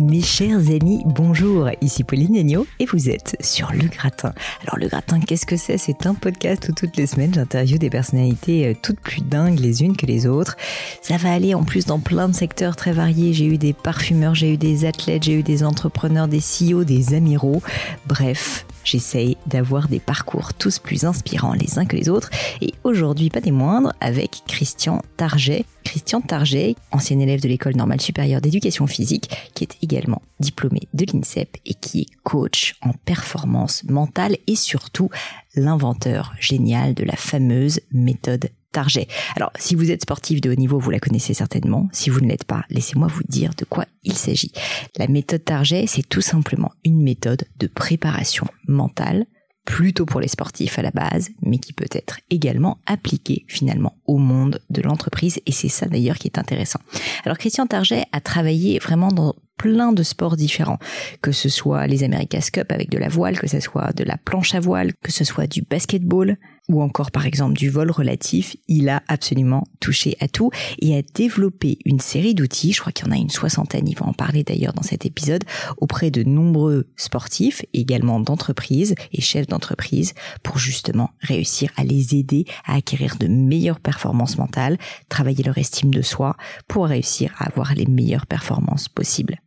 [0.00, 4.32] Mes chers amis, bonjour, ici Pauline Agneau et vous êtes sur Le Gratin.
[4.62, 5.76] Alors Le Gratin, qu'est-ce que c'est?
[5.78, 9.82] C'est un podcast où toutes les semaines j'interviewe des personnalités euh, toutes plus dingues les
[9.82, 10.56] unes que les autres.
[11.02, 13.34] Ça va aller en plus dans plein de secteurs très variés.
[13.34, 17.14] J'ai eu des parfumeurs, j'ai eu des athlètes, j'ai eu des entrepreneurs, des CEO, des
[17.14, 17.62] amiraux.
[18.06, 22.28] Bref, J'essaye d'avoir des parcours tous plus inspirants les uns que les autres
[22.60, 25.64] et aujourd'hui pas des moindres avec Christian Target.
[25.84, 31.06] Christian Target, ancien élève de l'école normale supérieure d'éducation physique qui est également diplômé de
[31.06, 35.08] l'INSEP et qui est coach en performance mentale et surtout
[35.54, 39.08] l'inventeur génial de la fameuse méthode Target.
[39.36, 41.88] Alors, si vous êtes sportif de haut niveau, vous la connaissez certainement.
[41.92, 44.52] Si vous ne l'êtes pas, laissez-moi vous dire de quoi il s'agit.
[44.96, 49.26] La méthode Target, c'est tout simplement une méthode de préparation mentale
[49.64, 54.18] plutôt pour les sportifs à la base, mais qui peut être également appliquée finalement au
[54.18, 55.38] monde de l'entreprise.
[55.46, 56.80] Et c'est ça d'ailleurs qui est intéressant.
[57.24, 60.78] Alors Christian Target a travaillé vraiment dans plein de sports différents,
[61.20, 64.16] que ce soit les America's Cup avec de la voile, que ce soit de la
[64.16, 66.38] planche à voile, que ce soit du basketball,
[66.70, 71.02] ou encore par exemple du vol relatif, il a absolument touché à tout et a
[71.02, 74.12] développé une série d'outils, je crois qu'il y en a une soixantaine, il va en
[74.12, 75.42] parler d'ailleurs dans cet épisode,
[75.78, 82.44] auprès de nombreux sportifs, également d'entreprises et chefs d'entreprise, pour justement réussir à les aider
[82.64, 86.36] à acquérir de meilleures performances mentales, travailler leur estime de soi,
[86.68, 89.40] pour réussir à avoir les meilleures performances possibles.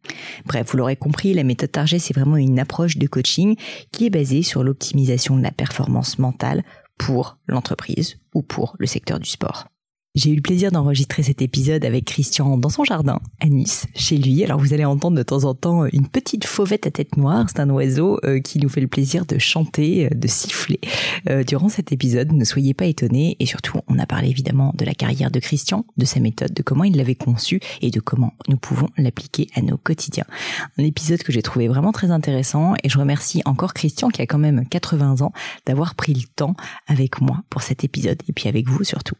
[0.45, 3.55] Bref, vous l'aurez compris, la méthode Target, c'est vraiment une approche de coaching
[3.91, 6.63] qui est basée sur l'optimisation de la performance mentale
[7.05, 9.67] pour l'entreprise ou pour le secteur du sport.
[10.16, 14.16] J'ai eu le plaisir d'enregistrer cet épisode avec Christian dans son jardin, à Nice, chez
[14.16, 14.44] lui.
[14.44, 17.47] Alors vous allez entendre de temps en temps une petite fauvette à tête noire.
[17.47, 20.80] C'est un oiseau euh, qui nous fait le plaisir de chanter, euh, de siffler
[21.31, 22.31] euh, durant cet épisode.
[22.31, 23.38] Ne soyez pas étonnés.
[23.39, 26.61] Et surtout, on a parlé évidemment de la carrière de Christian, de sa méthode, de
[26.61, 30.28] comment il l'avait conçue et de comment nous pouvons l'appliquer à nos quotidiens.
[30.78, 34.28] Un épisode que j'ai trouvé vraiment très intéressant et je remercie encore Christian qui a
[34.28, 35.34] quand même 80 ans
[35.66, 39.16] d'avoir pris le temps avec moi pour cet épisode et puis avec vous surtout.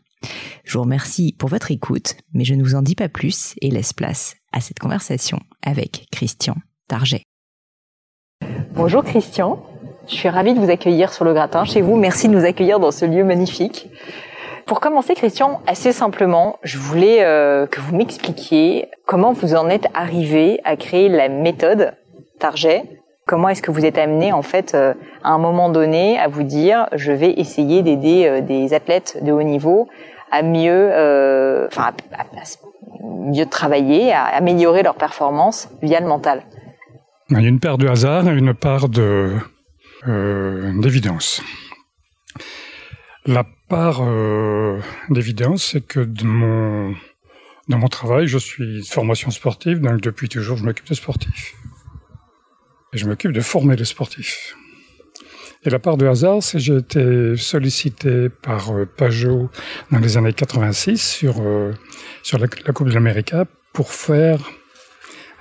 [0.64, 3.70] Je vous remercie pour votre écoute, mais je ne vous en dis pas plus et
[3.70, 6.56] laisse place à cette conversation avec Christian
[6.88, 7.24] Target.
[8.74, 9.64] Bonjour Christian,
[10.08, 11.96] je suis ravie de vous accueillir sur le gratin chez vous.
[11.96, 13.90] Merci de nous accueillir dans ce lieu magnifique.
[14.66, 19.88] Pour commencer, Christian, assez simplement, je voulais euh, que vous m'expliquiez comment vous en êtes
[19.94, 21.94] arrivé à créer la méthode
[22.40, 22.84] Target.
[23.26, 26.44] Comment est-ce que vous êtes amené en fait euh, à un moment donné à vous
[26.44, 29.88] dire je vais essayer d'aider euh, des athlètes de haut niveau
[30.42, 31.94] euh, à,
[33.02, 36.44] mieux travailler, à améliorer leur performance via le mental.
[37.30, 39.40] Il y a une part de hasard et une part euh,
[40.82, 41.42] d'évidence.
[43.26, 44.80] La part euh,
[45.10, 50.90] d'évidence, c'est que dans mon travail, je suis formation sportive, donc depuis toujours, je m'occupe
[50.90, 51.56] de sportifs.
[52.94, 54.56] Et je m'occupe de former les sportifs.
[55.66, 59.50] Et la part de hasard, c'est que j'ai été sollicité par euh, Pajot
[59.92, 61.74] dans les années 86 sur, euh,
[62.22, 63.34] sur la, Coupe de l'Amérique
[63.72, 64.40] pour faire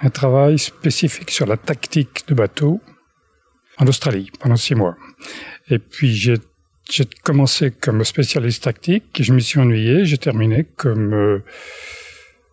[0.00, 2.80] un travail spécifique sur la tactique de bateau
[3.78, 4.96] en Australie pendant six mois.
[5.70, 6.36] Et puis j'ai
[6.90, 11.44] j'ai commencé comme spécialiste tactique, je me suis ennuyé, j'ai terminé comme euh,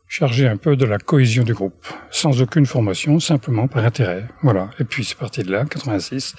[0.09, 4.25] chargé un peu de la cohésion du groupe, sans aucune formation, simplement par intérêt.
[4.41, 4.71] Voilà.
[4.79, 6.33] Et puis c'est parti de là, 86.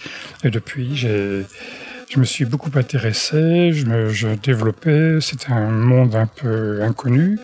[0.44, 1.44] Et depuis, j'ai,
[2.10, 5.20] je me suis beaucoup intéressé, je me, je développais.
[5.20, 7.38] C'était un monde un peu inconnu.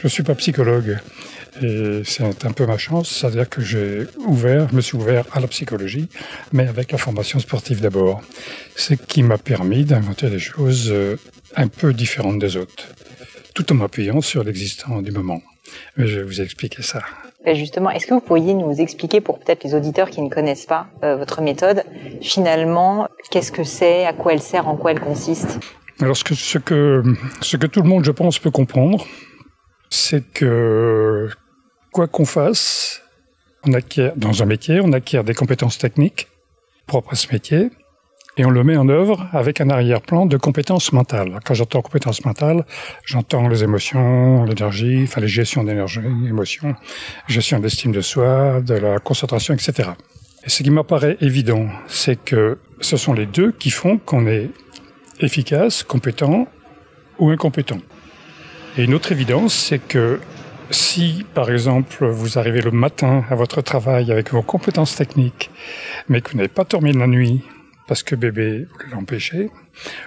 [0.00, 0.98] Je suis pas psychologue.
[1.60, 5.40] Et c'est un peu ma chance, c'est-à-dire que j'ai ouvert, je me suis ouvert à
[5.40, 6.08] la psychologie,
[6.52, 8.22] mais avec la formation sportive d'abord.
[8.74, 11.16] Ce qui m'a permis d'inventer des choses euh,
[11.54, 12.88] un peu différentes des autres,
[13.54, 15.42] tout en m'appuyant sur l'existant du moment.
[15.96, 17.00] Je vais vous expliquer ça.
[17.44, 20.66] Et justement, est-ce que vous pourriez nous expliquer, pour peut-être les auditeurs qui ne connaissent
[20.66, 21.82] pas euh, votre méthode,
[22.20, 25.58] finalement, qu'est-ce que c'est, à quoi elle sert, en quoi elle consiste?
[26.00, 27.02] Alors, ce que, ce, que,
[27.40, 29.04] ce que tout le monde, je pense, peut comprendre,
[29.90, 31.28] c'est que
[31.92, 33.02] quoi qu'on fasse,
[33.66, 36.28] on acquiert, dans un métier, on acquiert des compétences techniques
[36.86, 37.70] propres à ce métier,
[38.36, 41.38] et on le met en œuvre avec un arrière-plan de compétences mentales.
[41.44, 42.64] Quand j'entends compétences mentales,
[43.04, 46.74] j'entends les émotions, l'énergie, enfin les gestions d'énergie, émotions,
[47.28, 49.90] gestion d'estime de soi, de la concentration, etc.
[50.44, 54.50] Et ce qui m'apparaît évident, c'est que ce sont les deux qui font qu'on est
[55.20, 56.48] efficace, compétent
[57.18, 57.78] ou incompétent.
[58.78, 60.20] Et une autre évidence, c'est que
[60.70, 65.50] si, par exemple, vous arrivez le matin à votre travail avec vos compétences techniques,
[66.08, 67.42] mais que vous n'avez pas dormi de la nuit,
[67.86, 69.50] parce que bébé l'empêchez,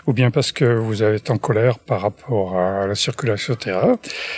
[0.08, 3.78] ou bien parce que vous êtes en colère par rapport à la circulation, etc.,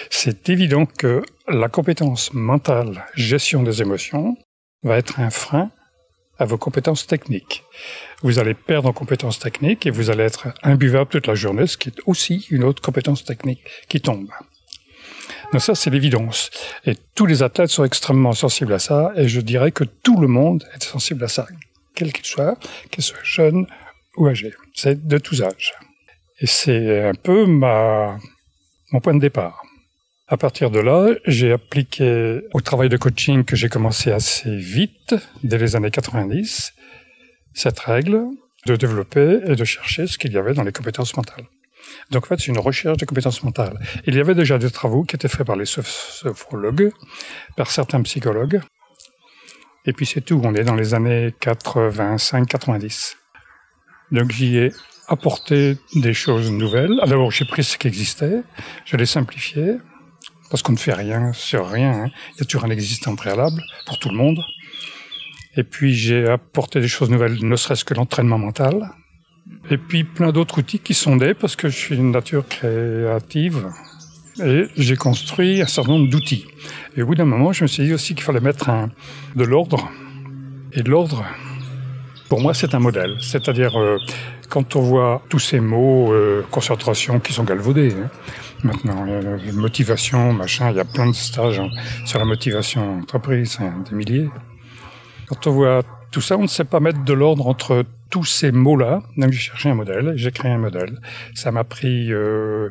[0.10, 4.38] c'est évident que la compétence mentale, gestion des émotions,
[4.84, 5.72] va être un frein
[6.40, 7.64] à vos compétences techniques.
[8.22, 11.78] Vous allez perdre en compétences techniques et vous allez être imbuvable toute la journée, ce
[11.78, 14.30] qui est aussi une autre compétence technique qui tombe.
[15.52, 16.50] Donc ça, c'est l'évidence.
[16.86, 20.28] Et tous les athlètes sont extrêmement sensibles à ça, et je dirais que tout le
[20.28, 21.48] monde est sensible à ça,
[21.98, 22.58] quel qu'il soit,
[22.92, 23.66] qu'il soit jeune
[24.18, 24.54] ou âgé.
[24.76, 25.74] C'est de tous âges.
[26.40, 28.18] Et c'est un peu ma,
[28.92, 29.64] mon point de départ.
[30.28, 35.16] À partir de là, j'ai appliqué au travail de coaching que j'ai commencé assez vite,
[35.44, 36.74] dès les années 90,
[37.54, 38.26] cette règle
[38.68, 41.46] de développer et de chercher ce qu'il y avait dans les compétences mentales.
[42.12, 43.80] Donc en fait, c'est une recherche de compétences mentales.
[44.06, 46.92] Il y avait déjà des travaux qui étaient faits par les sophrologues,
[47.56, 48.62] par certains psychologues.
[49.88, 53.16] Et puis c'est tout, on est dans les années 85-90.
[54.12, 54.72] Donc j'y ai
[55.08, 57.00] apporté des choses nouvelles.
[57.06, 58.44] D'abord, j'ai pris ce qui existait,
[58.86, 59.78] je l'ai simplifié,
[60.50, 61.92] parce qu'on ne fait rien sur rien.
[61.92, 62.10] Hein.
[62.36, 64.44] Il y a toujours un existant préalable pour tout le monde.
[65.56, 68.92] Et puis j'ai apporté des choses nouvelles, ne serait-ce que l'entraînement mental.
[69.70, 73.68] Et puis plein d'autres outils qui sont des, parce que je suis une nature créative.
[74.44, 76.46] Et j'ai construit un certain nombre d'outils.
[76.96, 78.90] Et au bout d'un moment, je me suis dit aussi qu'il fallait mettre un,
[79.36, 79.90] de l'ordre.
[80.74, 81.26] Et de l'ordre,
[82.30, 83.16] pour moi, c'est un modèle.
[83.20, 83.98] C'est-à-dire, euh,
[84.50, 88.10] quand on voit tous ces mots, euh, concentration, qui sont galvaudés, hein,
[88.64, 89.06] maintenant.
[89.54, 91.70] motivation, machin, il y a plein de stages hein,
[92.06, 94.30] sur la motivation entreprise, hein, des milliers.
[95.28, 98.52] Quand on voit tout ça, on ne sait pas mettre de l'ordre entre tous ces
[98.52, 99.02] mots-là.
[99.18, 101.00] Donc j'ai cherché un modèle, j'ai créé un modèle.
[101.34, 102.70] Ça m'a pris euh,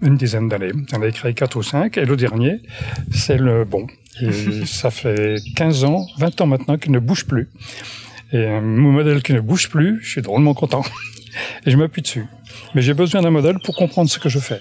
[0.00, 0.72] une dizaine d'années.
[0.90, 2.60] J'en ai créé quatre ou cinq, et le dernier,
[3.10, 3.86] c'est le bon.
[4.20, 4.32] Et
[4.66, 7.48] ça fait 15 ans, 20 ans maintenant qu'il ne bouge plus.
[8.32, 10.82] Et un modèle qui ne bouge plus, je suis drôlement content.
[11.66, 12.26] Et je m'appuie dessus.
[12.74, 14.60] Mais j'ai besoin d'un modèle pour comprendre ce que je fais.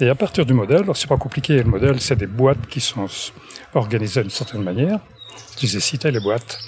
[0.00, 2.80] Et à partir du modèle, alors c'est pas compliqué, le modèle, c'est des boîtes qui
[2.80, 3.06] sont
[3.74, 4.98] organisées d'une certaine manière.
[5.56, 6.58] Je les ai citées, les boîtes.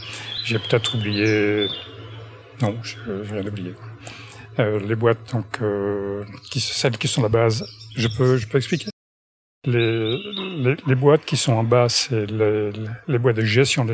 [0.45, 1.67] J'ai peut-être oublié.
[2.63, 3.75] Non, je, viens d'oublier.
[4.61, 8.89] Euh, les boîtes, donc, euh, qui, celles qui sont la base, je peux, expliquer?
[9.65, 13.87] Les, boîtes qui sont en bas, c'est les, boîtes de gestion.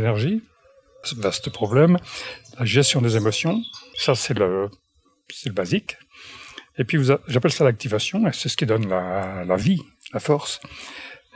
[1.03, 1.99] C'est un vaste problème.
[2.59, 3.61] La gestion des émotions,
[3.97, 4.69] ça c'est le,
[5.53, 5.97] basique.
[6.79, 6.99] Et puis,
[7.29, 9.81] j'appelle ça l'activation, c'est ce qui donne la, la, vie,
[10.13, 10.61] la force.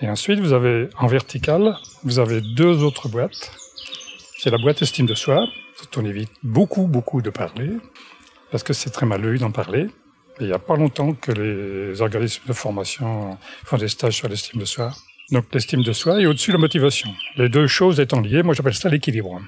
[0.00, 3.52] Et ensuite, vous avez en vertical, vous avez deux autres boîtes.
[4.38, 5.46] C'est la boîte estime de soi,
[5.93, 7.70] dont on évite beaucoup, beaucoup de parler,
[8.50, 9.88] parce que c'est très malheureux d'en parler.
[10.40, 14.60] Il n'y a pas longtemps que les organismes de formation font des stages sur l'estime
[14.60, 14.92] de soi.
[15.31, 17.10] Donc l'estime de soi et au-dessus la motivation.
[17.36, 19.40] Les deux choses étant liées, moi j'appelle ça l'équilibre.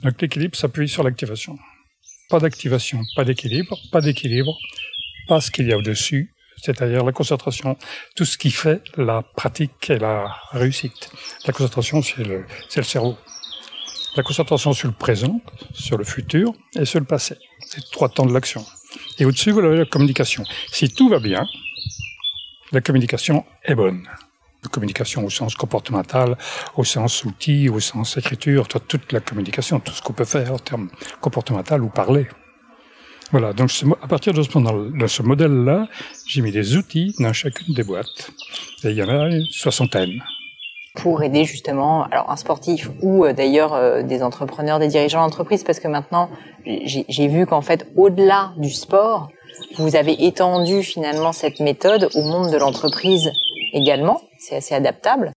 [0.00, 1.58] Donc l'équilibre s'appuie sur l'activation.
[2.30, 4.56] Pas d'activation, pas d'équilibre, pas d'équilibre,
[5.28, 7.76] pas ce qu'il y a au-dessus, c'est-à-dire la concentration,
[8.14, 11.10] tout ce qui fait la pratique et la réussite.
[11.46, 13.18] La concentration, c'est le, c'est le cerveau.
[14.16, 15.40] La concentration sur le présent,
[15.74, 17.36] sur le futur et sur le passé.
[17.66, 18.64] C'est trois temps de l'action.
[19.18, 20.44] Et au-dessus, vous avez la communication.
[20.70, 21.46] Si tout va bien,
[22.72, 24.08] la communication est bonne.
[24.64, 26.38] La communication au sens comportemental,
[26.76, 30.58] au sens outil, au sens écriture, toute la communication, tout ce qu'on peut faire en
[30.58, 30.88] termes
[31.20, 32.28] comportemental ou parler.
[33.32, 33.70] Voilà, donc
[34.02, 35.88] à partir de ce, modèle-là,
[36.26, 38.30] j'ai mis des outils dans chacune des boîtes.
[38.84, 40.22] Il y en a une soixantaine.
[40.94, 45.64] Pour aider justement, alors un sportif ou euh, d'ailleurs euh, des entrepreneurs, des dirigeants d'entreprise,
[45.64, 46.28] parce que maintenant
[46.66, 49.30] j'ai vu qu'en fait au-delà du sport,
[49.76, 53.32] vous avez étendu finalement cette méthode au monde de l'entreprise
[53.72, 54.20] également.
[54.38, 55.32] C'est assez adaptable.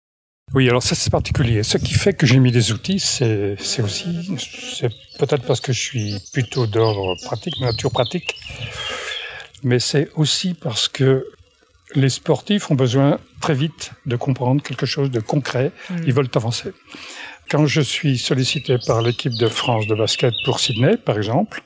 [0.54, 1.64] Oui, alors ça c'est particulier.
[1.64, 4.38] Ce qui fait que j'ai mis des outils, c'est aussi,
[4.74, 8.36] c'est peut-être parce que je suis plutôt d'ordre pratique, nature pratique,
[9.64, 11.26] mais c'est aussi parce que
[11.96, 15.72] les sportifs ont besoin très vite de comprendre quelque chose de concret.
[15.90, 15.96] Mm.
[16.08, 16.72] Ils veulent avancer.
[17.50, 21.64] Quand je suis sollicité par l'équipe de France de basket pour Sydney, par exemple,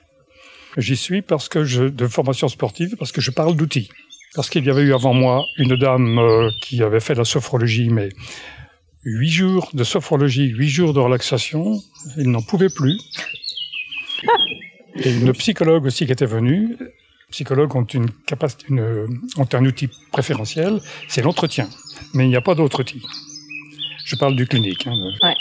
[0.78, 3.90] j'y suis parce que je, de formation sportive, parce que je parle d'outils.
[4.36, 7.90] Parce qu'il y avait eu avant moi une dame euh, qui avait fait la sophrologie,
[7.90, 8.10] mais
[9.04, 11.82] huit jours de sophrologie, huit jours de relaxation,
[12.18, 13.00] il n'en pouvait plus.
[14.96, 16.78] Et une psychologue aussi qui était venue.
[17.32, 21.68] Psychologues ont une capacité, une, ont un outil préférentiel, c'est l'entretien.
[22.14, 23.04] Mais il n'y a pas d'autre outil.
[24.06, 24.88] Je parle du clinique.
[24.88, 25.36] Hein, ouais.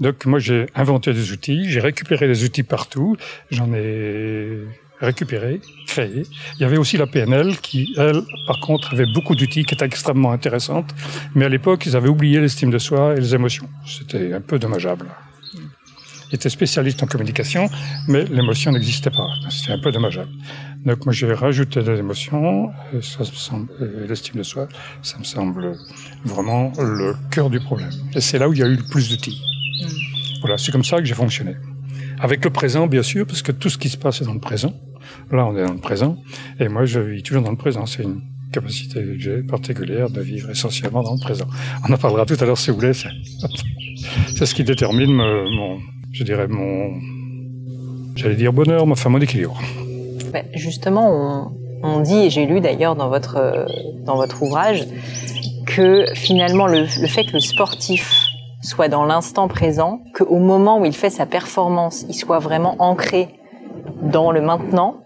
[0.00, 3.16] Donc moi j'ai inventé des outils, j'ai récupéré des outils partout,
[3.50, 4.64] j'en ai
[5.00, 6.24] récupéré, créé.
[6.56, 9.84] Il y avait aussi la PNL qui, elle, par contre, avait beaucoup d'outils qui étaient
[9.84, 10.94] extrêmement intéressantes,
[11.34, 13.68] mais à l'époque, ils avaient oublié l'estime de soi et les émotions.
[13.86, 15.06] C'était un peu dommageable.
[16.32, 17.68] était spécialiste en communication,
[18.08, 19.28] mais l'émotion n'existait pas.
[19.50, 20.30] C'était un peu dommageable.
[20.86, 23.68] Donc moi j'ai rajouté des émotions, et ça me semble,
[24.08, 24.68] l'estime de soi,
[25.02, 25.76] ça me semble
[26.24, 27.90] vraiment le cœur du problème.
[28.14, 29.42] Et c'est là où il y a eu le plus d'outils.
[29.82, 29.86] Mm.
[30.42, 31.56] Voilà, c'est comme ça que j'ai fonctionné.
[32.20, 34.40] Avec le présent, bien sûr, parce que tout ce qui se passe est dans le
[34.40, 34.72] présent.
[35.32, 36.18] Là, on est dans le présent,
[36.60, 37.84] et moi je vis toujours dans le présent.
[37.84, 41.48] C'est une capacité que j'ai particulière de vivre essentiellement dans le présent.
[41.88, 42.92] On en parlera tout à l'heure si vous voulez.
[42.94, 45.80] C'est ce qui détermine mon,
[46.12, 47.00] je dirais mon,
[48.14, 49.60] j'allais dire bonheur, enfin mon équilibre.
[50.54, 51.52] Justement,
[51.82, 53.66] on, dit, et j'ai lu d'ailleurs dans votre,
[54.04, 54.86] dans votre ouvrage,
[55.66, 58.26] que finalement le, le fait que le sportif
[58.62, 63.28] soit dans l'instant présent, qu'au moment où il fait sa performance, il soit vraiment ancré
[64.02, 64.96] dans le maintenant,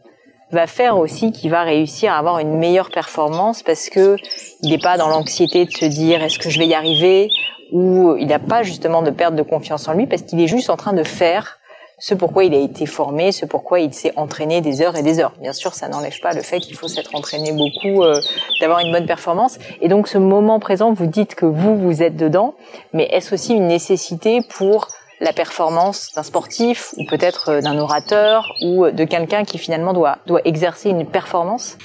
[0.52, 4.16] va faire aussi qu'il va réussir à avoir une meilleure performance parce que
[4.62, 7.28] il n'est pas dans l'anxiété de se dire est-ce que je vais y arriver?
[7.72, 10.70] Ou il n'a pas justement de perte de confiance en lui parce qu'il est juste
[10.70, 11.59] en train de faire
[12.00, 15.20] ce pourquoi il a été formé, ce pourquoi il s'est entraîné des heures et des
[15.20, 15.34] heures.
[15.40, 18.18] Bien sûr, ça n'enlève pas le fait qu'il faut s'être entraîné beaucoup, euh,
[18.60, 19.58] d'avoir une bonne performance.
[19.82, 22.54] Et donc, ce moment présent, vous dites que vous, vous êtes dedans,
[22.94, 24.88] mais est-ce aussi une nécessité pour
[25.20, 30.18] la performance d'un sportif ou peut-être euh, d'un orateur ou de quelqu'un qui finalement doit,
[30.26, 31.76] doit exercer une performance?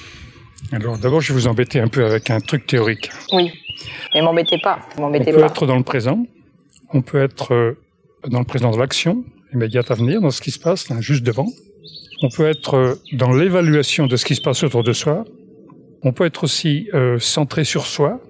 [0.72, 3.10] Alors d'abord, je vais vous embêter un peu avec un truc théorique.
[3.32, 3.52] Oui,
[4.14, 4.78] mais m'embêtez pas.
[4.98, 6.18] M'embêtez on peut être dans le présent,
[6.94, 7.78] on peut être euh,
[8.28, 11.46] dans le présent de l'action immédiate à venir, dans ce qui se passe juste devant.
[12.22, 15.24] On peut être euh, dans l'évaluation de ce qui se passe autour de soi.
[16.02, 16.88] On peut être aussi
[17.18, 18.20] centré sur soi,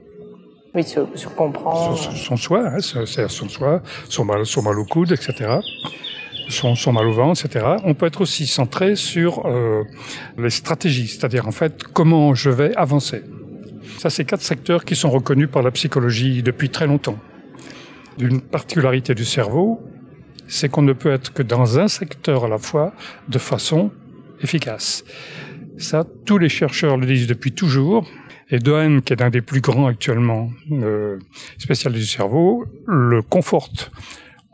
[0.76, 1.96] oui, sur, comprendre.
[1.96, 5.60] Son, soi, hein, c'est son soi, son mal, son mal au coude, etc.
[6.50, 7.64] Son, son, mal au ventre, etc.
[7.84, 9.84] On peut être aussi centré sur euh,
[10.36, 13.22] les stratégies, c'est-à-dire en fait comment je vais avancer.
[13.96, 17.18] Ça, c'est quatre secteurs qui sont reconnus par la psychologie depuis très longtemps.
[18.18, 19.80] D'une particularité du cerveau,
[20.48, 22.92] c'est qu'on ne peut être que dans un secteur à la fois
[23.28, 23.90] de façon
[24.42, 25.04] efficace.
[25.78, 28.08] Ça, tous les chercheurs le disent depuis toujours.
[28.48, 31.18] Et Dohan, qui est un des plus grands actuellement, euh,
[31.58, 33.90] spécialistes du cerveau, le conforte.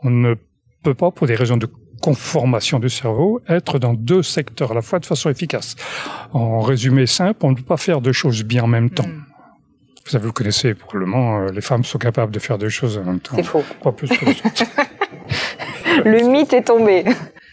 [0.01, 0.33] On ne
[0.81, 1.67] peut pas, pour des raisons de
[2.01, 5.75] conformation du cerveau, être dans deux secteurs à la fois de façon efficace.
[6.33, 9.07] En résumé simple, on ne peut pas faire deux choses bien en même temps.
[10.05, 13.05] Vous savez, vous connaissez probablement, euh, les femmes sont capables de faire deux choses en
[13.05, 13.37] même temps.
[13.37, 13.63] C'est faux.
[13.81, 14.65] Pas plus que les autres.
[16.05, 17.03] le mythe est tombé.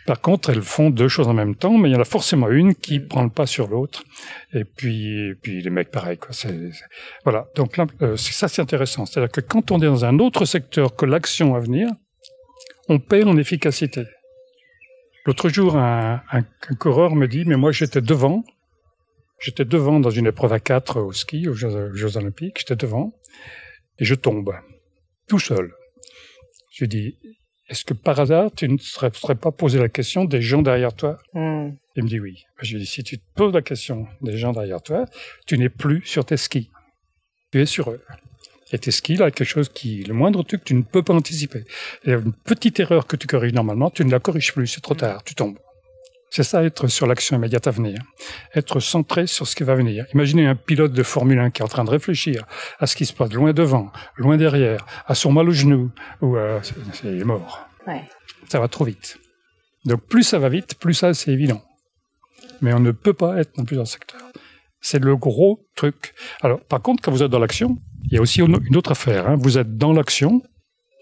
[0.06, 2.48] Par contre, elles font deux choses en même temps, mais il y en a forcément
[2.48, 4.02] une qui prend le pas sur l'autre.
[4.52, 6.18] Et puis, puis les mecs, pareil.
[6.18, 6.30] Quoi.
[7.24, 7.46] Voilà.
[7.54, 9.06] Donc là, euh, ça, c'est intéressant.
[9.06, 11.88] C'est-à-dire que quand on est dans un autre secteur que l'action à venir,
[12.88, 14.04] on perd en efficacité.
[15.26, 18.42] L'autre jour, un, un, un, coureur me dit, mais moi j'étais devant,
[19.38, 23.12] j'étais devant dans une épreuve à quatre au ski, aux Jeux, Jeux Olympiques, j'étais devant,
[23.98, 24.54] et je tombe,
[25.28, 25.72] tout seul.
[26.72, 27.18] Je dis,
[27.70, 31.18] est-ce que par hasard, tu ne serais, pas posé la question des gens derrière toi?
[31.34, 31.70] Hmm.
[31.94, 32.44] Il me dit oui.
[32.60, 35.06] Je lui dis, si tu te poses la question des gens derrière toi,
[35.46, 36.68] tu n'es plus sur tes skis.
[37.52, 38.00] Tu es sur eux.
[38.72, 41.64] Et tes skis, là, quelque chose qui, le moindre truc, tu ne peux pas anticiper.
[42.04, 44.66] Il y a une petite erreur que tu corriges normalement, tu ne la corriges plus,
[44.66, 45.58] c'est trop tard, tu tombes.
[46.30, 48.00] C'est ça, être sur l'action immédiate à venir.
[48.54, 50.06] Être centré sur ce qui va venir.
[50.14, 52.44] Imaginez un pilote de Formule 1 qui est en train de réfléchir
[52.78, 56.36] à ce qui se passe loin devant, loin derrière, à son mal au genou, ou
[56.36, 56.60] à...
[57.02, 57.66] il est mort.
[57.86, 58.04] Ouais.
[58.48, 59.18] Ça va trop vite.
[59.84, 61.62] Donc plus ça va vite, plus ça c'est évident.
[62.60, 64.30] Mais on ne peut pas être dans plusieurs secteurs.
[64.80, 66.14] C'est le gros truc.
[66.42, 69.28] Alors, par contre, quand vous êtes dans l'action, il y a aussi une autre affaire.
[69.28, 69.36] Hein.
[69.38, 70.42] Vous êtes dans l'action,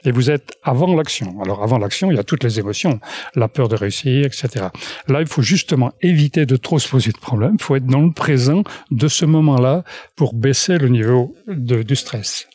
[0.04, 1.40] et vous êtes avant l'action.
[1.42, 3.00] Alors avant l'action, il y a toutes les émotions,
[3.34, 4.66] la peur de réussir, etc.
[5.08, 7.56] Là, il faut justement éviter de trop se poser de problèmes.
[7.58, 9.84] Il faut être dans le présent de ce moment-là
[10.16, 12.48] pour baisser le niveau de, du stress.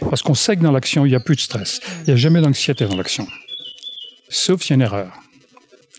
[0.00, 1.80] Parce qu'on sait que dans l'action, il n'y a plus de stress.
[2.00, 3.26] Il n'y a jamais d'anxiété dans l'action.
[4.28, 5.12] Sauf s'il y a une erreur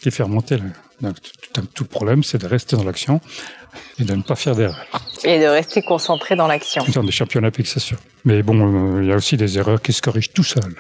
[0.02, 1.14] qui fait remonter le,
[1.74, 3.22] tout, le problème, c'est de rester dans l'action
[4.00, 4.86] et de ne pas faire d'erreur.
[5.24, 6.84] Et de rester concentré dans l'action.
[6.94, 7.98] Dans des champions olympiques, c'est sûr.
[8.26, 10.76] Mais bon, euh, il y a aussi des erreurs qui se corrigent tout seul.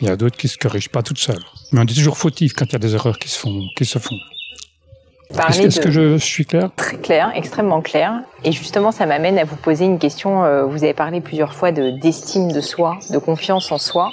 [0.00, 1.44] Il y a d'autres qui se corrigent pas toutes seules.
[1.72, 3.62] Mais on est toujours fautif quand il y a des erreurs qui se font.
[3.76, 4.16] Qui se font.
[5.30, 6.70] Est-ce que je suis clair?
[6.76, 8.20] Très clair, extrêmement clair.
[8.44, 10.44] Et justement, ça m'amène à vous poser une question.
[10.44, 14.12] Euh, vous avez parlé plusieurs fois de d'estime de soi, de confiance en soi,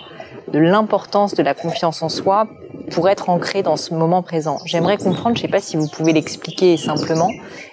[0.52, 2.48] de l'importance de la confiance en soi
[2.92, 4.60] pour être ancré dans ce moment présent.
[4.66, 7.30] J'aimerais comprendre, je ne sais pas si vous pouvez l'expliquer simplement,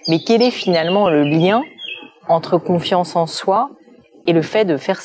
[0.09, 1.63] mais quel est finalement le lien
[2.29, 3.71] entre confiance en soi
[4.27, 5.01] et le fait de faire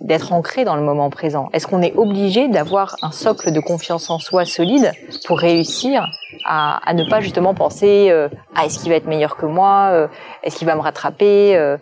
[0.00, 1.48] d'être ancré dans le moment présent?
[1.52, 4.92] Est-ce qu'on est obligé d'avoir un socle de confiance en soi solide
[5.26, 6.06] pour réussir
[6.46, 8.28] à, ne pas justement penser euh,
[8.64, 10.08] est-ce qu'il va être meilleur que moi euh,
[10.42, 11.76] Est-ce qu'il va me rattraper euh,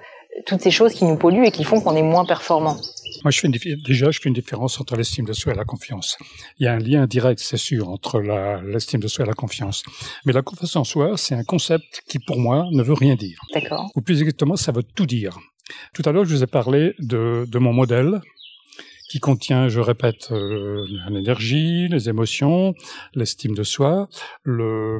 [0.46, 2.76] toutes ces choses qui nous polluent et qui font qu'on est moins performant?
[3.24, 6.16] Moi, je fais déjà, je fais une différence entre l'estime de soi et la confiance.
[6.58, 8.20] Il y a un lien direct, c'est sûr, entre
[8.64, 9.82] l'estime de soi et la confiance.
[10.24, 13.40] Mais la confiance en soi, c'est un concept qui, pour moi, ne veut rien dire.
[13.52, 13.90] D'accord.
[13.94, 15.38] Ou plus exactement, ça veut tout dire.
[15.94, 18.20] Tout à l'heure, je vous ai parlé de, de mon modèle
[19.08, 22.74] qui contient, je répète, euh, l'énergie, les émotions,
[23.14, 24.08] l'estime de soi,
[24.42, 24.98] le,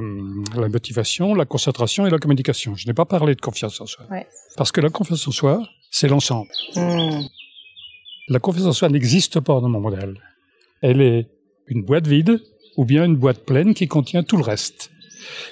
[0.59, 2.73] la motivation, la concentration et la communication.
[2.75, 4.05] Je n'ai pas parlé de confiance en soi.
[4.09, 4.25] Ouais.
[4.57, 6.49] Parce que la confiance en soi, c'est l'ensemble.
[6.75, 7.21] Hmm.
[8.29, 10.13] La confiance en soi n'existe pas dans mon modèle.
[10.81, 11.27] Elle est
[11.67, 12.39] une boîte vide
[12.77, 14.91] ou bien une boîte pleine qui contient tout le reste.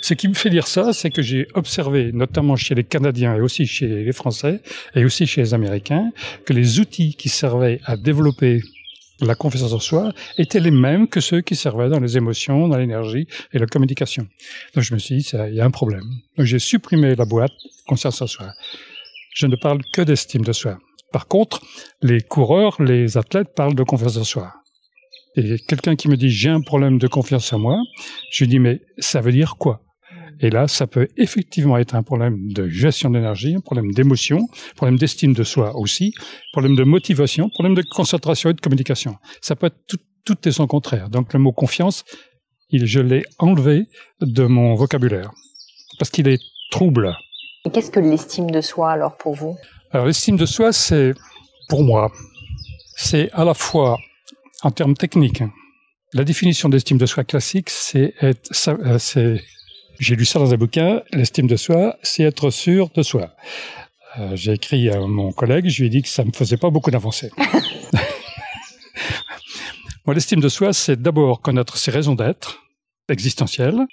[0.01, 3.41] Ce qui me fait dire ça, c'est que j'ai observé, notamment chez les Canadiens et
[3.41, 4.61] aussi chez les Français
[4.95, 6.11] et aussi chez les Américains,
[6.45, 8.61] que les outils qui servaient à développer
[9.21, 12.77] la confiance en soi étaient les mêmes que ceux qui servaient dans les émotions, dans
[12.77, 14.27] l'énergie et la communication.
[14.75, 16.05] Donc je me suis dit, il y a un problème.
[16.37, 17.53] Donc j'ai supprimé la boîte
[17.87, 18.53] confiance en soi.
[19.33, 20.77] Je ne parle que d'estime de soi.
[21.11, 21.61] Par contre,
[22.01, 24.53] les coureurs, les athlètes parlent de confiance en soi.
[25.35, 27.77] Et quelqu'un qui me dit j'ai un problème de confiance en moi,
[28.31, 29.81] je lui dis mais ça veut dire quoi?
[30.39, 34.97] Et là, ça peut effectivement être un problème de gestion d'énergie, un problème d'émotion, problème
[34.97, 36.13] d'estime de soi aussi,
[36.51, 39.15] problème de motivation, problème de concentration et de communication.
[39.41, 41.09] Ça peut être tout, tout et son contraire.
[41.09, 42.03] Donc le mot confiance,
[42.71, 43.87] je l'ai enlevé
[44.21, 45.31] de mon vocabulaire
[45.97, 47.15] parce qu'il est trouble.
[47.65, 49.57] Et qu'est-ce que l'estime de soi alors pour vous?
[49.91, 51.13] Alors l'estime de soi, c'est
[51.69, 52.11] pour moi,
[52.95, 53.97] c'est à la fois
[54.63, 55.43] en termes techniques,
[56.13, 59.41] la définition d'estime de soi classique, c'est être, euh, c'est,
[59.99, 63.33] j'ai lu ça dans un bouquin, l'estime de soi, c'est être sûr de soi.
[64.17, 66.69] Euh, j'ai écrit à mon collègue, je lui ai dit que ça me faisait pas
[66.69, 67.31] beaucoup d'avancer.
[70.05, 72.63] Moi, l'estime de soi, c'est d'abord connaître ses raisons d'être
[73.09, 73.85] existentielles,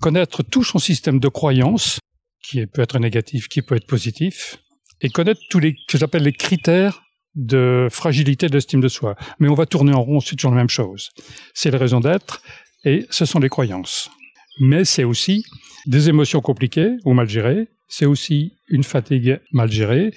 [0.00, 1.98] connaître tout son système de croyances,
[2.42, 4.56] qui peut être négatif, qui peut être positif,
[5.00, 7.02] et connaître tous les, que j'appelle les critères
[7.34, 9.16] de fragilité de l'estime de soi.
[9.38, 11.10] Mais on va tourner en rond, c'est toujours la même chose.
[11.54, 12.42] C'est les raisons d'être
[12.84, 14.10] et ce sont les croyances.
[14.60, 15.44] Mais c'est aussi
[15.86, 20.12] des émotions compliquées ou mal gérées, c'est aussi une fatigue mal gérée,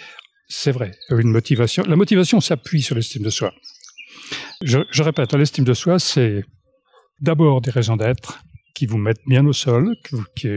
[0.48, 1.84] c'est vrai, une motivation.
[1.88, 3.54] La motivation s'appuie sur l'estime de soi.
[4.62, 6.44] Je, je répète, l'estime de soi, c'est
[7.22, 8.44] d'abord des raisons d'être
[8.74, 9.96] qui vous mettent bien au sol,
[10.36, 10.48] qui,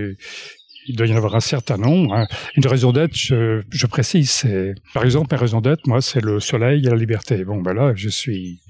[0.88, 2.14] il doit y en avoir un certain nombre.
[2.14, 2.26] Hein.
[2.56, 6.40] Une raison d'être, je, je, précise, c'est par exemple une raison d'être, moi, c'est le
[6.40, 7.44] soleil et la liberté.
[7.44, 8.60] Bon, ben là, je suis,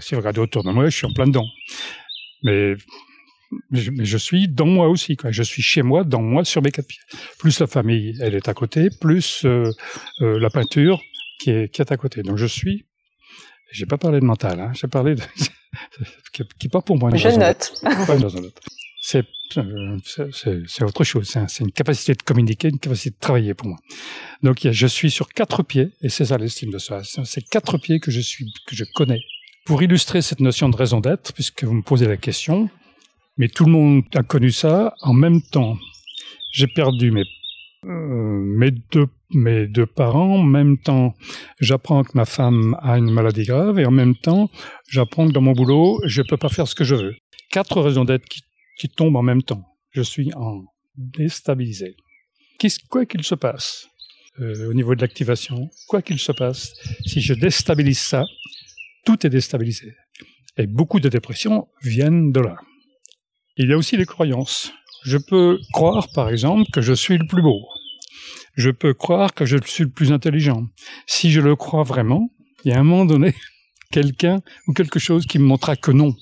[0.00, 1.46] si vous regardez autour de moi, je suis en plein dedans.
[2.42, 2.74] Mais
[3.70, 5.16] mais je, suis dans moi aussi.
[5.16, 5.30] Quoi.
[5.30, 7.00] Je suis chez moi, dans moi, sur mes quatre pieds.
[7.38, 9.70] Plus la famille, elle est à côté, plus euh,
[10.20, 11.00] euh, la peinture
[11.38, 12.22] qui est, qui est à côté.
[12.22, 12.86] Donc je suis.
[13.70, 15.22] J'ai pas parlé de mental, hein, j'ai parlé de
[16.32, 17.10] qui, qui pas pour moi.
[17.14, 17.72] Je note.
[18.20, 18.60] Dans un autre.
[19.04, 19.26] C'est
[20.82, 21.36] autre chose.
[21.48, 23.78] C'est une capacité de communiquer, une capacité de travailler pour moi.
[24.42, 27.02] Donc je suis sur quatre pieds, et c'est ça l'estime de soi.
[27.02, 29.20] C'est quatre pieds que je suis, que je connais.
[29.66, 32.70] Pour illustrer cette notion de raison d'être, puisque vous me posez la question,
[33.36, 35.76] mais tout le monde a connu ça en même temps.
[36.52, 37.24] J'ai perdu mes,
[37.86, 41.14] euh, deux, mes deux parents, en même temps
[41.60, 44.48] j'apprends que ma femme a une maladie grave, et en même temps
[44.88, 47.14] j'apprends que dans mon boulot, je ne peux pas faire ce que je veux.
[47.50, 48.42] Quatre raisons d'être qui
[48.82, 49.64] qui tombent en même temps.
[49.92, 50.64] Je suis en
[50.96, 51.94] déstabilisé.
[52.90, 53.86] Quoi qu'il se passe
[54.40, 56.72] euh, au niveau de l'activation, quoi qu'il se passe,
[57.06, 58.24] si je déstabilise ça,
[59.04, 59.94] tout est déstabilisé.
[60.56, 62.56] Et beaucoup de dépressions viennent de là.
[63.56, 64.72] Il y a aussi les croyances.
[65.04, 67.60] Je peux croire, par exemple, que je suis le plus beau.
[68.56, 70.66] Je peux croire que je suis le plus intelligent.
[71.06, 72.32] Si je le crois vraiment,
[72.64, 73.32] il y a un moment donné,
[73.92, 76.16] quelqu'un ou quelque chose qui me montrera que non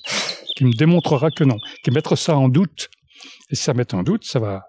[0.60, 2.90] qui me démontrera que non, qui mettra ça en doute.
[3.50, 4.64] Et si ça met en doute, ça va,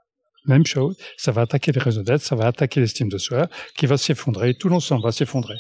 [0.45, 3.88] même chose, ça va attaquer les réseaux d'aide, ça va attaquer l'estime de soi, qui
[3.88, 5.56] va s'effondrer, tout l'ensemble va s'effondrer.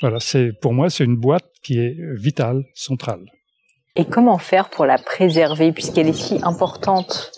[0.00, 3.20] Voilà, c'est, pour moi, c'est une boîte qui est vitale, centrale.
[3.96, 7.32] Et comment faire pour la préserver, puisqu'elle est si importante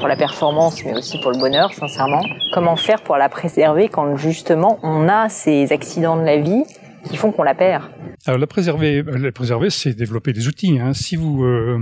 [0.00, 2.22] pour la performance, mais aussi pour le bonheur, sincèrement?
[2.52, 6.64] Comment faire pour la préserver quand justement on a ces accidents de la vie
[7.08, 7.84] qui font qu'on la perd?
[8.26, 10.78] Alors la préserver, la préserver, c'est développer des outils.
[10.80, 10.94] Hein.
[10.94, 11.78] Si vous euh,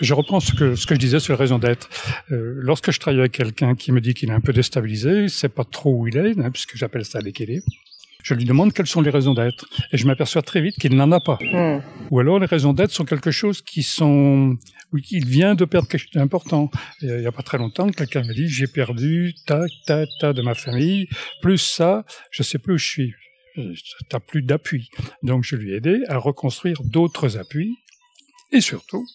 [0.00, 1.88] je reprends ce que, ce que je disais sur la raison d'être.
[2.30, 5.48] Euh, lorsque je travaille avec quelqu'un qui me dit qu'il est un peu déstabilisé, c'est
[5.48, 7.66] pas trop où il est, hein, puisque j'appelle ça l'équilibre.
[8.22, 9.66] Je lui demande quelles sont les raisons d'être.
[9.92, 11.38] Et je m'aperçois très vite qu'il n'en a pas.
[11.40, 11.80] Hmm.
[12.10, 14.56] Ou alors les raisons d'être sont quelque chose qui sont...
[14.92, 16.70] Oui, il vient de perdre quelque chose d'important.
[17.00, 20.42] Il n'y a pas très longtemps, quelqu'un me dit, j'ai perdu ta, ta, ta de
[20.42, 21.08] ma famille,
[21.40, 23.14] plus ça, je sais plus où je suis.
[23.58, 23.74] Euh,
[24.08, 24.90] t'as plus d'appui.
[25.22, 27.76] Donc je lui ai aidé à reconstruire d'autres appuis.
[28.50, 29.06] Et surtout,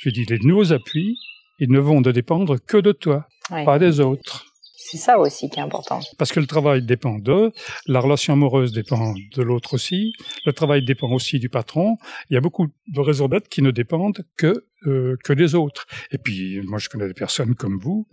[0.00, 1.16] je lui ai dit, les nouveaux appuis,
[1.58, 4.46] ils ne vont ne dépendre que de toi, pas des autres.
[4.76, 6.00] C'est ça aussi qui est important.
[6.18, 7.52] Parce que le travail dépend d'eux,
[7.86, 10.12] la relation amoureuse dépend de l'autre aussi,
[10.44, 11.96] le travail dépend aussi du patron.
[12.28, 15.86] Il y a beaucoup de raisons d'être qui ne dépendent que, euh, que des autres.
[16.10, 18.06] Et puis, moi, je connais des personnes comme vous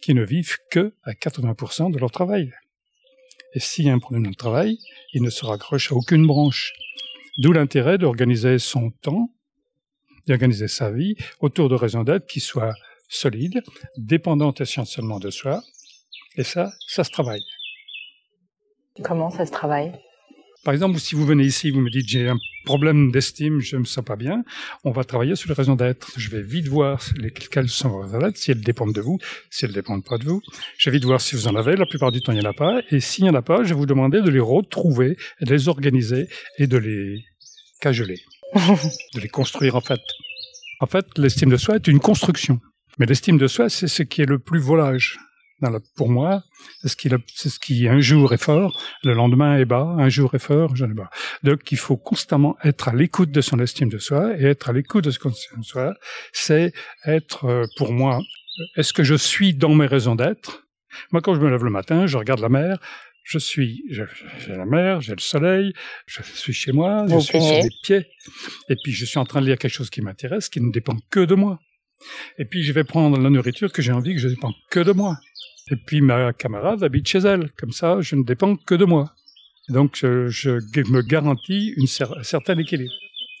[0.00, 2.52] qui ne vivent que à 80% de leur travail.
[3.54, 4.78] Et s'il y a un problème dans le travail,
[5.12, 6.72] il ne se raccroche à aucune branche.
[7.38, 9.30] D'où l'intérêt d'organiser son temps,
[10.26, 12.74] d'organiser sa vie autour de raisons d'être qui soient
[13.08, 13.62] solides,
[13.96, 15.62] dépendantes essentiellement de soi.
[16.36, 17.44] Et ça, ça se travaille.
[19.02, 19.92] Comment ça se travaille?
[20.68, 23.80] Par exemple, si vous venez ici, vous me dites j'ai un problème d'estime, je ne
[23.80, 24.44] me sens pas bien,
[24.84, 26.10] on va travailler sur les raisons d'être.
[26.18, 27.02] Je vais vite voir
[27.50, 30.18] quelles sont vos raisons d'être, si elles dépendent de vous, si elles ne dépendent pas
[30.18, 30.42] de vous.
[30.76, 31.74] Je vais vite voir si vous en avez.
[31.74, 32.82] La plupart du temps, il n'y en a pas.
[32.90, 35.68] Et s'il n'y en a pas, je vais vous demander de les retrouver, de les
[35.68, 36.28] organiser
[36.58, 37.24] et de les
[37.80, 38.20] cajoler,
[38.54, 40.02] de les construire en fait.
[40.80, 42.60] En fait, l'estime de soi est une construction.
[42.98, 45.18] Mais l'estime de soi, c'est ce qui est le plus volage
[45.96, 46.42] pour moi,
[46.80, 50.08] c'est ce, qui, c'est ce qui un jour est fort, le lendemain est bas, un
[50.08, 51.10] jour est fort, je ne bas.
[51.42, 54.72] Donc il faut constamment être à l'écoute de son estime de soi et être à
[54.72, 55.94] l'écoute de ce qu'on estime de soi,
[56.32, 56.72] c'est
[57.04, 58.20] être euh, pour moi,
[58.76, 60.64] est-ce que je suis dans mes raisons d'être?
[61.12, 62.78] Moi quand je me lève le matin, je regarde la mer,
[63.24, 64.06] je suis, j'ai
[64.48, 65.74] la mer, j'ai le soleil,
[66.06, 68.06] je suis chez moi, je suis sur les pieds,
[68.70, 70.96] et puis je suis en train de lire quelque chose qui m'intéresse, qui ne dépend
[71.10, 71.58] que de moi.
[72.38, 74.80] Et puis je vais prendre la nourriture que j'ai envie, que je ne dépend que
[74.80, 75.18] de moi.
[75.70, 77.50] Et puis ma camarade habite chez elle.
[77.52, 79.14] Comme ça, je ne dépends que de moi.
[79.68, 80.52] Donc je,
[80.90, 82.92] me garantis une un certain équilibre.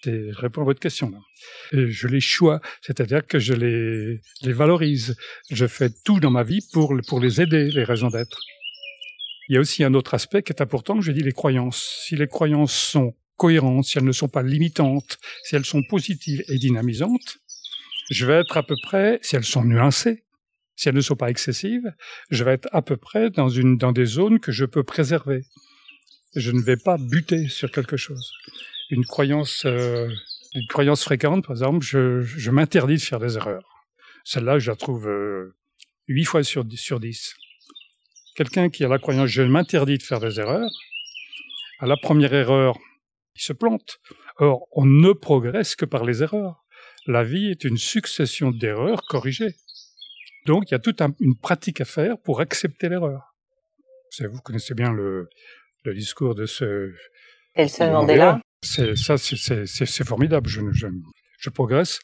[0.04, 1.12] je réponds à votre question.
[1.72, 5.16] Je les choix, c'est-à-dire que je les, les valorise.
[5.50, 8.38] Je fais tout dans ma vie pour, pour les aider, les raisons d'être.
[9.48, 12.02] Il y a aussi un autre aspect qui est important, je dis les croyances.
[12.06, 16.44] Si les croyances sont cohérentes, si elles ne sont pas limitantes, si elles sont positives
[16.48, 17.38] et dynamisantes,
[18.10, 20.24] je vais être à peu près, si elles sont nuancées,
[20.78, 21.92] si elles ne sont pas excessives,
[22.30, 25.42] je vais être à peu près dans, une, dans des zones que je peux préserver.
[26.36, 28.32] Je ne vais pas buter sur quelque chose.
[28.90, 30.08] Une croyance, euh,
[30.54, 33.66] une croyance fréquente, par exemple, je, m'interdis de faire des erreurs.
[34.22, 35.56] Celle-là, je la trouve euh,
[36.06, 36.76] 8 fois sur 10.
[36.76, 37.34] Sur 10.
[38.36, 40.70] Quelqu'un qui a la croyance je m'interdis de faire des erreurs,
[41.80, 42.78] à la première erreur,
[43.34, 43.98] il se plante.
[44.36, 46.64] Or, on ne progresse que par les erreurs
[47.08, 49.56] la vie est une succession d'erreurs corrigées.
[50.46, 53.34] Donc il y a toute une pratique à faire pour accepter l'erreur.
[54.20, 55.28] Vous connaissez bien le,
[55.94, 56.92] discours de ce...
[57.56, 60.48] Nelson Mandela C'est, ça, c'est, formidable.
[60.48, 62.00] Je, je, progresse,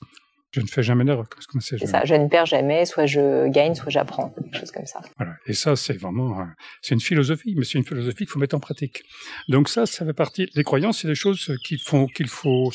[0.53, 1.27] je ne fais jamais d'erreur.
[1.61, 1.87] C'est je...
[1.87, 5.01] ça, je ne perds jamais, soit je gagne, soit j'apprends, chose comme ça.
[5.17, 5.35] Voilà.
[5.47, 6.47] Et ça, c'est vraiment,
[6.83, 9.03] c'est une philosophie, mais c'est une philosophie qu'il faut mettre en pratique.
[9.49, 10.49] Donc ça, ça fait partie.
[10.55, 12.71] Les croyances, c'est des choses qu'il faut, qu'il faut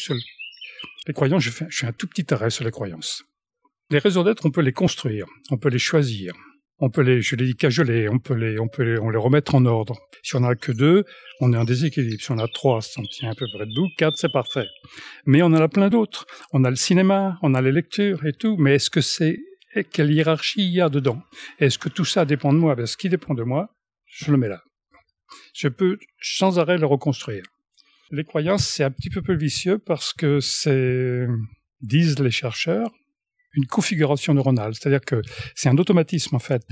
[1.08, 3.24] les croyances, je fais, je fais un tout petit arrêt sur les croyances.
[3.92, 6.34] Les raisons d'être, on peut les construire, on peut les choisir,
[6.78, 9.18] on peut les, je les dis cajoler, on peut les, on peut les, on les
[9.18, 9.98] remettre en ordre.
[10.22, 11.06] Si on n'a que deux,
[11.40, 12.22] on est en déséquilibre.
[12.22, 13.90] Si on a trois, ça tient un peu près de bout.
[13.98, 14.68] Quatre, c'est parfait.
[15.26, 16.28] Mais on en a plein d'autres.
[16.54, 18.58] On a le cinéma, on a les lectures et tout.
[18.58, 19.40] Mais est-ce que c'est,
[19.92, 21.22] quelle hiérarchie il y a dedans?
[21.60, 22.76] Est-ce que tout ça dépend de moi?
[22.76, 23.70] Ben, ce qui dépend de moi,
[24.06, 24.62] je le mets là.
[25.56, 27.44] Je peux sans arrêt le reconstruire.
[28.12, 31.28] Les croyances, c'est un petit peu plus vicieux parce que c'est,
[31.82, 32.92] disent les chercheurs,
[33.54, 34.74] une configuration neuronale.
[34.76, 35.22] C'est-à-dire que
[35.56, 36.64] c'est un automatisme, en fait.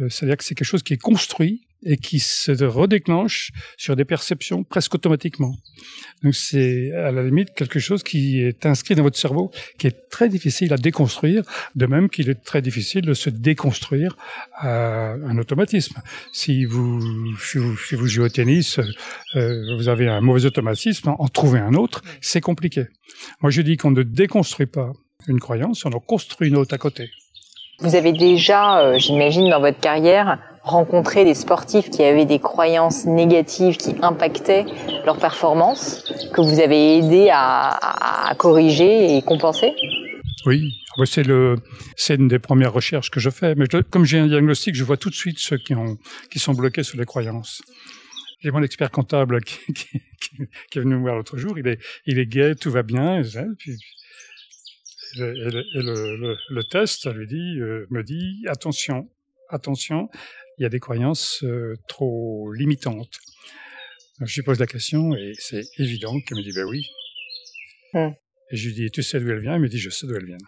[0.00, 4.04] Euh, c'est-à-dire que c'est quelque chose qui est construit et qui se redéclenche sur des
[4.04, 5.54] perceptions presque automatiquement.
[6.22, 10.10] Donc c'est à la limite quelque chose qui est inscrit dans votre cerveau, qui est
[10.10, 11.42] très difficile à déconstruire,
[11.74, 14.16] de même qu'il est très difficile de se déconstruire
[14.54, 16.00] à un automatisme.
[16.32, 17.00] Si vous,
[17.38, 18.78] si vous, si vous jouez au tennis,
[19.36, 22.86] euh, vous avez un mauvais automatisme, en trouver un autre, c'est compliqué.
[23.40, 24.92] Moi je dis qu'on ne déconstruit pas
[25.28, 27.10] une croyance, on en construit une autre à côté.
[27.80, 33.06] Vous avez déjà, euh, j'imagine, dans votre carrière, rencontré des sportifs qui avaient des croyances
[33.06, 34.66] négatives qui impactaient
[35.06, 39.72] leur performance, que vous avez aidé à, corriger et compenser?
[40.46, 40.72] Oui,
[41.04, 41.56] c'est le,
[41.96, 43.54] c'est une des premières recherches que je fais.
[43.54, 45.98] Mais comme j'ai un diagnostic, je vois tout de suite ceux qui ont,
[46.30, 47.62] qui sont bloqués sur les croyances.
[48.42, 49.58] J'ai mon expert comptable qui,
[50.74, 51.58] est venu me voir l'autre jour.
[51.58, 53.22] Il est, il est gay, tout va bien.
[53.22, 53.26] Et,
[53.58, 53.76] puis,
[55.16, 59.08] et, le, le, test lui dit, euh, me dit attention,
[59.48, 60.08] attention,
[60.58, 63.18] il y a des croyances euh, trop limitantes.
[64.20, 66.86] je lui pose la question et c'est évident qu'elle me dit ben oui.
[67.92, 68.10] Hmm.
[68.50, 69.56] Et je lui dis tu sais d'où elle vient?
[69.56, 70.38] Il me dit je sais d'où elle vient.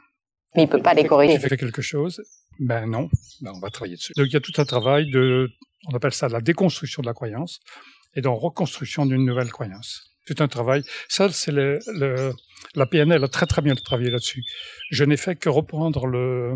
[0.54, 1.38] Mais il peut pas les corriger.
[1.38, 2.22] Tu fais quelque chose?
[2.58, 3.08] Ben non,
[3.40, 4.12] ben, on va travailler dessus.
[4.16, 5.50] Donc il y a tout un travail de,
[5.88, 7.60] on appelle ça la déconstruction de la croyance
[8.14, 10.82] et dans reconstruction d'une nouvelle croyance tout un travail.
[11.08, 12.32] Ça, c'est le, le,
[12.74, 14.42] la PNL a très très bien travaillé là-dessus.
[14.90, 16.54] Je n'ai fait que reprendre le,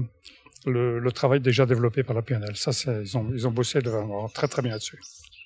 [0.66, 2.56] le, le, travail déjà développé par la PNL.
[2.56, 2.70] Ça,
[3.02, 5.00] ils ont, ils ont bossé vraiment très très bien là-dessus.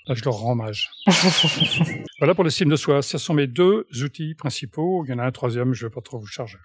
[0.07, 0.91] Là, je leur rends hommage.
[2.19, 3.03] voilà pour l'estime de soi.
[3.03, 5.05] Ce sont mes deux outils principaux.
[5.07, 6.59] Il y en a un troisième, je ne vais pas trop vous charger.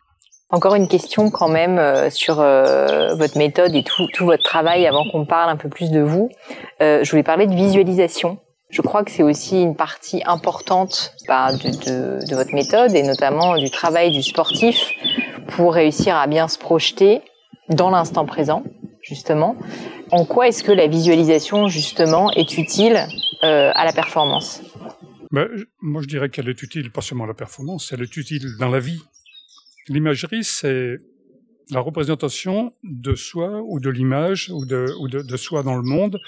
[0.50, 4.86] Encore une question quand même euh, sur euh, votre méthode et tout, tout, votre travail
[4.86, 6.30] avant qu'on parle un peu plus de vous.
[6.82, 8.40] Euh, je voulais parler de visualisation.
[8.70, 13.70] Je crois que c'est aussi une partie importante bah, de, votre méthode et notamment du
[13.70, 14.90] travail du sportif
[15.50, 17.22] pour réussir à bien se projeter
[17.70, 18.64] dans l'instant présent,
[19.02, 19.56] justement.
[20.12, 23.06] En quoi est-ce que la visualisation, justement, est utile
[23.44, 24.62] euh, à la performance?
[25.32, 25.48] Ben,
[25.82, 28.70] Moi, je dirais qu'elle est utile pas seulement à la performance, elle est utile dans
[28.70, 29.02] la vie.
[29.88, 30.98] L'imagerie, c'est
[31.72, 36.20] la représentation de soi ou de l'image ou de, soi dans le monde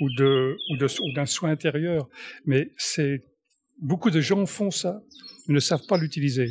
[0.00, 2.08] ou de ou de ou d'un soi intérieur.
[2.46, 3.22] Mais c'est
[3.80, 5.02] beaucoup de gens font ça,
[5.48, 6.48] ils ne savent pas l'utiliser.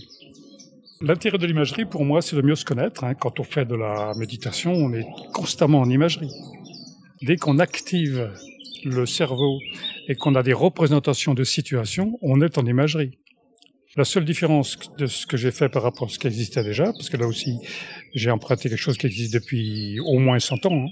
[1.01, 3.03] L'intérêt de l'imagerie, pour moi, c'est de mieux se connaître.
[3.03, 3.13] Hein.
[3.13, 6.31] Quand on fait de la méditation, on est constamment en imagerie.
[7.21, 8.31] Dès qu'on active
[8.85, 9.59] le cerveau
[10.07, 13.19] et qu'on a des représentations de situations, on est en imagerie.
[13.95, 16.85] La seule différence de ce que j'ai fait par rapport à ce qui existait déjà,
[16.85, 17.59] parce que là aussi,
[18.15, 20.89] j'ai emprunté quelque chose qui existe depuis au moins 100 ans, hein.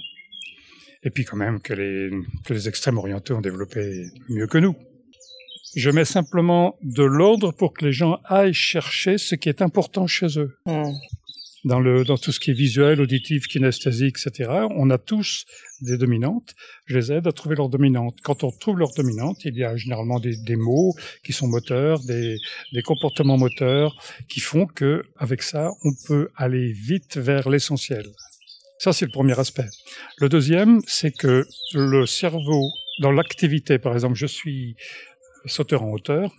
[1.01, 2.11] et puis quand même que les,
[2.45, 4.75] que les extrêmes orientaux ont développé mieux que nous.
[5.75, 10.05] Je mets simplement de l'ordre pour que les gens aillent chercher ce qui est important
[10.05, 10.57] chez eux.
[10.67, 10.91] Mmh.
[11.63, 15.45] Dans, le, dans tout ce qui est visuel, auditif, kinesthésique, etc., on a tous
[15.81, 16.55] des dominantes.
[16.85, 18.15] Je les aide à trouver leurs dominantes.
[18.23, 21.99] Quand on trouve leurs dominantes, il y a généralement des, des mots qui sont moteurs,
[21.99, 22.37] des,
[22.73, 23.95] des, comportements moteurs
[24.27, 28.07] qui font que, avec ça, on peut aller vite vers l'essentiel.
[28.79, 29.69] Ça, c'est le premier aspect.
[30.17, 31.45] Le deuxième, c'est que
[31.75, 32.71] le cerveau,
[33.01, 34.75] dans l'activité, par exemple, je suis
[35.45, 36.33] sauteur en hauteur,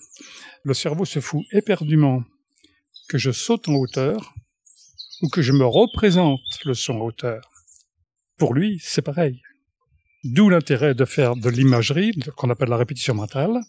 [0.64, 2.24] le cerveau se fout éperdument
[3.08, 4.34] que je saute en hauteur
[5.22, 7.42] ou que je me représente le son en hauteur.
[8.38, 9.40] Pour lui, c'est pareil.
[10.24, 13.60] D'où l'intérêt de faire de l'imagerie, qu'on appelle la répétition mentale,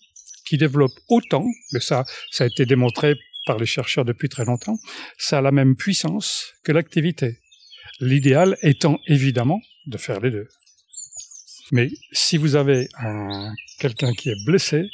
[0.46, 4.78] qui développe autant, mais ça, ça a été démontré par les chercheurs depuis très longtemps,
[5.18, 7.40] ça a la même puissance que l'activité.
[8.00, 10.48] L'idéal étant évidemment de faire les deux.
[11.72, 12.88] Mais si vous avez
[13.80, 14.86] quelqu'un qui est blessé,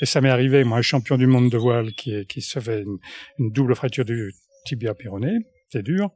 [0.00, 2.82] et ça m'est arrivé, moi, un champion du monde de voile qui, qui se fait
[2.82, 2.98] une,
[3.38, 5.38] une double fracture du tibia péroné,
[5.70, 6.10] c'est dur.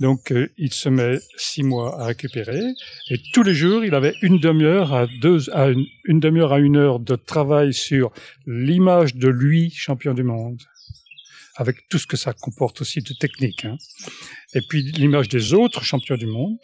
[0.00, 2.62] Donc, euh, il se met six mois à récupérer,
[3.10, 5.06] et tous les jours, il avait une demi-heure à
[6.58, 8.12] une heure de travail sur
[8.46, 10.60] l'image de lui, champion du monde,
[11.56, 13.64] avec tout ce que ça comporte aussi de technique.
[13.64, 13.76] Hein.
[14.54, 16.56] Et puis l'image des autres champions du monde.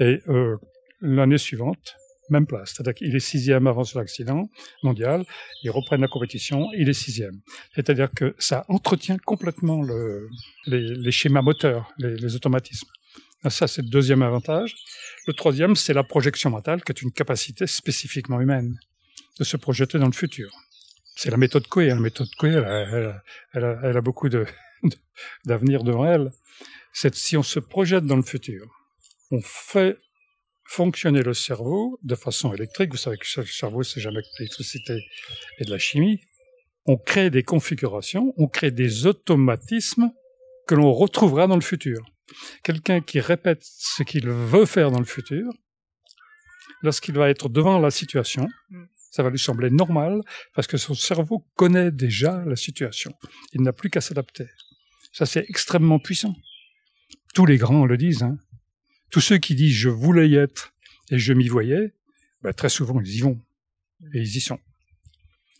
[0.00, 0.56] Et euh,
[1.00, 1.96] l'année suivante,
[2.32, 2.70] même place.
[2.70, 4.50] C'est-à-dire qu'il est sixième avant sur l'accident
[4.82, 5.24] mondial,
[5.62, 7.40] ils reprennent la compétition, il est sixième.
[7.74, 10.28] C'est-à-dire que ça entretient complètement le,
[10.66, 12.88] les, schémas moteurs, les, automatismes.
[13.48, 14.74] Ça, c'est le deuxième avantage.
[15.26, 18.78] Le troisième, c'est la projection mentale, qui est une capacité spécifiquement humaine
[19.38, 20.50] de se projeter dans le futur.
[21.16, 21.88] C'est la méthode Coué.
[21.88, 22.50] La méthode Coué,
[23.52, 24.28] elle a beaucoup
[25.44, 26.30] d'avenir devant elle.
[26.92, 28.66] C'est si on se projette dans le futur,
[29.30, 29.98] on fait
[30.70, 32.92] fonctionner le cerveau de façon électrique.
[32.92, 35.04] Vous savez que le cerveau, c'est jamais que l'électricité
[35.58, 36.20] et de la chimie.
[36.86, 40.12] On crée des configurations, on crée des automatismes
[40.68, 41.98] que l'on retrouvera dans le futur.
[42.62, 45.50] Quelqu'un qui répète ce qu'il veut faire dans le futur,
[46.82, 48.84] lorsqu'il va être devant la situation, mm.
[49.10, 50.20] ça va lui sembler normal
[50.54, 53.12] parce que son cerveau connaît déjà la situation.
[53.54, 54.46] Il n'a plus qu'à s'adapter.
[55.12, 56.36] Ça, c'est extrêmement puissant.
[57.34, 58.22] Tous les grands le disent.
[58.22, 58.38] Hein.
[59.10, 60.72] Tous ceux qui disent je voulais y être
[61.10, 61.94] et je m'y voyais,
[62.42, 63.40] ben, très souvent ils y vont
[64.14, 64.58] et ils y sont.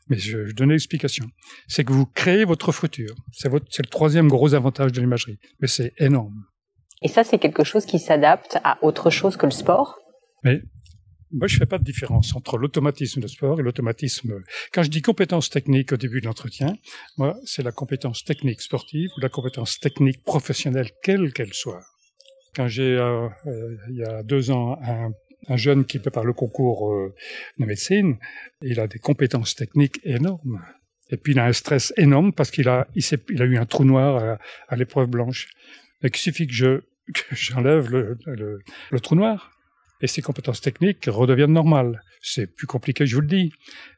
[0.08, 1.26] Mais je, je donne l'explication.
[1.68, 3.14] C'est que vous créez votre futur.
[3.32, 5.38] C'est le troisième gros avantage de l'imagerie.
[5.60, 6.44] Mais c'est énorme.
[7.02, 9.98] Et ça, c'est quelque chose qui s'adapte à autre chose que le sport?
[10.44, 10.60] Mais
[11.30, 14.42] moi, je fais pas de différence entre l'automatisme de sport et l'automatisme.
[14.72, 16.74] Quand je dis compétence technique au début de l'entretien,
[17.16, 21.84] moi, c'est la compétence technique sportive ou la compétence technique professionnelle, quelle qu'elle soit.
[22.54, 25.12] Quand j'ai, euh, euh, il y a deux ans, un,
[25.48, 27.14] un, jeune qui prépare le concours euh,
[27.58, 28.18] de médecine,
[28.62, 30.62] il a des compétences techniques énormes.
[31.10, 34.76] Et puis il a un stress énorme parce qu'il a, eu un trou noir à,
[34.76, 35.48] l'épreuve blanche.
[36.02, 36.80] Il suffit que je,
[37.32, 39.59] j'enlève le trou noir
[40.00, 42.02] et ses compétences techniques redeviennent normales.
[42.22, 43.52] C'est plus compliqué, je vous le dis.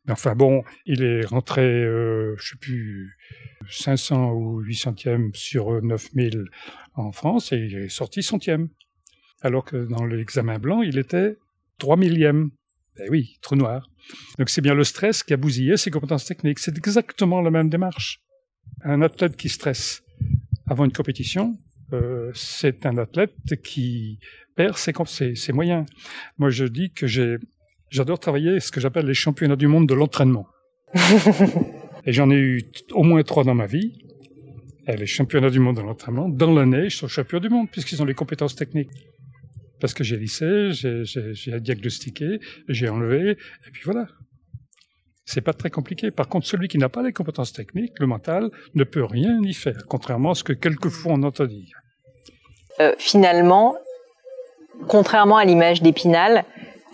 [0.07, 3.17] Mais enfin bon, il est rentré, euh, je sais plus,
[3.71, 6.45] 500 ou 800e sur 9000
[6.95, 8.69] en France et il est sorti centième.
[9.41, 11.37] Alors que dans l'examen blanc, il était
[11.79, 12.51] 3 millième.
[12.97, 13.89] Ben oui, trou noir.
[14.39, 16.59] Donc c'est bien le stress qui a bousillé ses compétences techniques.
[16.59, 18.21] C'est exactement la même démarche.
[18.83, 20.03] Un athlète qui stresse
[20.67, 21.57] avant une compétition
[21.93, 24.19] euh, c'est un athlète qui
[24.57, 25.87] perd ses, ses, ses, moyens.
[26.39, 30.47] Moi, je dis que j'adore travailler ce que j'appelle les championnats du monde de l'entraînement.
[32.05, 33.99] Et j'en ai eu au moins trois dans ma vie.
[34.89, 38.03] Et les championnats du monde de l'entraînement, dans l'année, je suis champion du monde puisqu'ils
[38.03, 38.91] ont les compétences techniques.
[39.81, 44.07] Parce que j'ai lissé, j'ai diagnostiqué, j'ai enlevé, et puis voilà.
[45.25, 46.11] C'est pas très compliqué.
[46.11, 49.55] Par contre, celui qui n'a pas les compétences techniques, le mental, ne peut rien y
[49.55, 51.82] faire, contrairement à ce que quelquefois on entend dire.
[52.81, 53.75] Euh, finalement,
[54.89, 56.45] contrairement à l'image d'Épinal,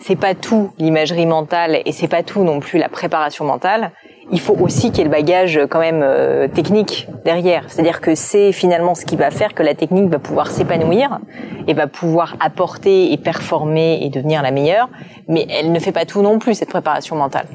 [0.01, 3.91] c'est pas tout l'imagerie mentale et c'est pas tout non plus la préparation mentale.
[4.31, 7.63] Il faut aussi qu'il y ait le bagage euh, quand même euh, technique derrière.
[7.67, 11.19] C'est-à-dire que c'est finalement ce qui va faire que la technique va pouvoir s'épanouir
[11.67, 14.87] et va pouvoir apporter et performer et devenir la meilleure.
[15.27, 17.47] Mais elle ne fait pas tout non plus cette préparation mentale.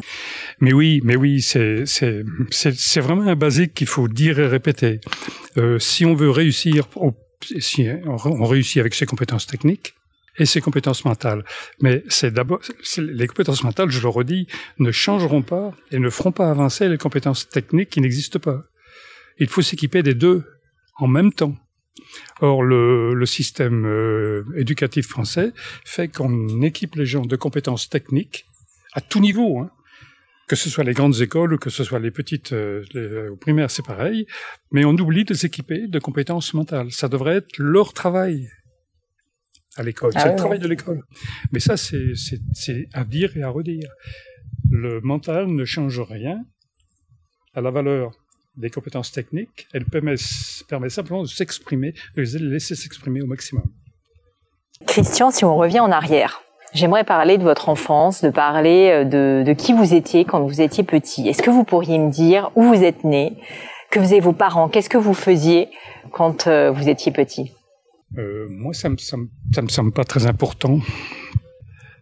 [0.61, 5.01] Mais oui, mais oui, c'est c'est c'est vraiment un basique qu'il faut dire et répéter.
[5.57, 6.89] Euh, si on veut réussir,
[7.59, 9.95] si on réussit avec ses compétences techniques,
[10.39, 11.45] et ses compétences mentales.
[11.81, 12.61] Mais c'est d'abord
[12.99, 14.47] les compétences mentales, je le redis,
[14.79, 18.65] ne changeront pas et ne feront pas avancer les compétences techniques qui n'existent pas.
[19.39, 20.45] Il faut s'équiper des deux
[20.97, 21.57] en même temps.
[22.41, 25.53] Or, le, le système euh, éducatif français
[25.85, 28.47] fait qu'on équipe les gens de compétences techniques
[28.93, 29.61] à tout niveau.
[29.61, 29.71] Hein.
[30.47, 33.37] Que ce soit les grandes écoles ou que ce soit les petites euh, les, au
[33.37, 34.27] primaire, c'est pareil.
[34.73, 36.91] Mais on oublie de s'équiper de compétences mentales.
[36.93, 38.49] Ça devrait être leur travail
[39.77, 40.13] à l'école.
[40.15, 41.03] Ah c'est le travail de l'école.
[41.53, 43.91] Mais ça, c'est à dire et à redire.
[44.71, 46.45] Le mental ne change rien
[47.55, 48.13] à la valeur
[48.57, 49.67] des compétences techniques.
[49.73, 50.15] Elle permet,
[50.69, 53.65] permet simplement de s'exprimer, de les laisser s'exprimer au maximum.
[54.87, 56.43] Christian, si on revient en arrière,
[56.75, 60.85] j'aimerais parler de votre enfance, de parler euh, de, qui vous étiez quand vous étiez
[60.85, 61.29] petit.
[61.29, 63.39] Est-ce que vous pourriez me dire où vous êtes né,
[63.91, 65.69] que faisaient vos parents, qu'est-ce que vous faisiez
[66.13, 67.53] quand euh, vous étiez petit?
[68.19, 70.81] Euh, moi, ça me, ça, me, semble pas très important.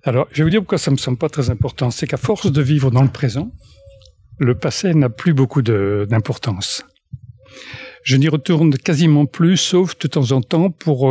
[0.05, 1.91] Alors, je vais vous dire pourquoi ça me semble pas très important.
[1.91, 3.51] C'est qu'à force de vivre dans le présent,
[4.39, 6.85] le passé n'a plus beaucoup d'importance.
[8.03, 11.09] Je n'y retourne quasiment plus, sauf de temps en temps pour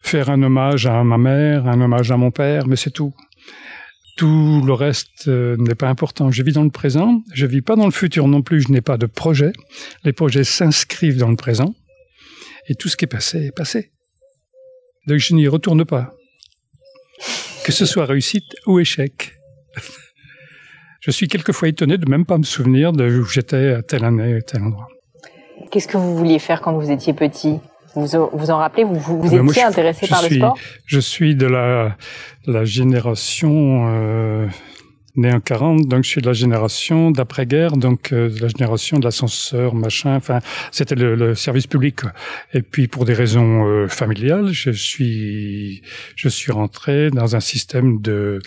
[0.00, 3.14] faire un hommage à ma mère, un hommage à mon père, mais c'est tout.
[4.16, 6.30] Tout le reste euh, n'est pas important.
[6.30, 8.80] Je vis dans le présent, je vis pas dans le futur non plus, je n'ai
[8.80, 9.52] pas de projet.
[10.04, 11.74] Les projets s'inscrivent dans le présent,
[12.68, 13.92] et tout ce qui est passé est passé.
[15.06, 16.12] Donc je n'y retourne pas.
[17.64, 19.34] Que ce soit réussite ou échec.
[21.00, 24.34] Je suis quelquefois étonné de même pas me souvenir de où j'étais à telle année,
[24.34, 24.88] à tel endroit.
[25.70, 27.60] Qu'est-ce que vous vouliez faire quand vous étiez petit?
[27.94, 30.58] Vous vous en rappelez Vous, vous, vous étiez intéressé par le sport?
[30.86, 31.96] Je suis de la,
[32.46, 34.46] la génération euh,
[35.16, 38.98] né en 40, donc je suis de la génération d'après-guerre, donc euh, de la génération
[38.98, 40.14] de l'ascenseur, machin.
[40.14, 40.38] Enfin,
[40.70, 42.00] c'était le, le, service public.
[42.54, 45.82] Et puis pour des raisons euh, familiales, je suis
[46.14, 48.40] je suis rentré dans un système de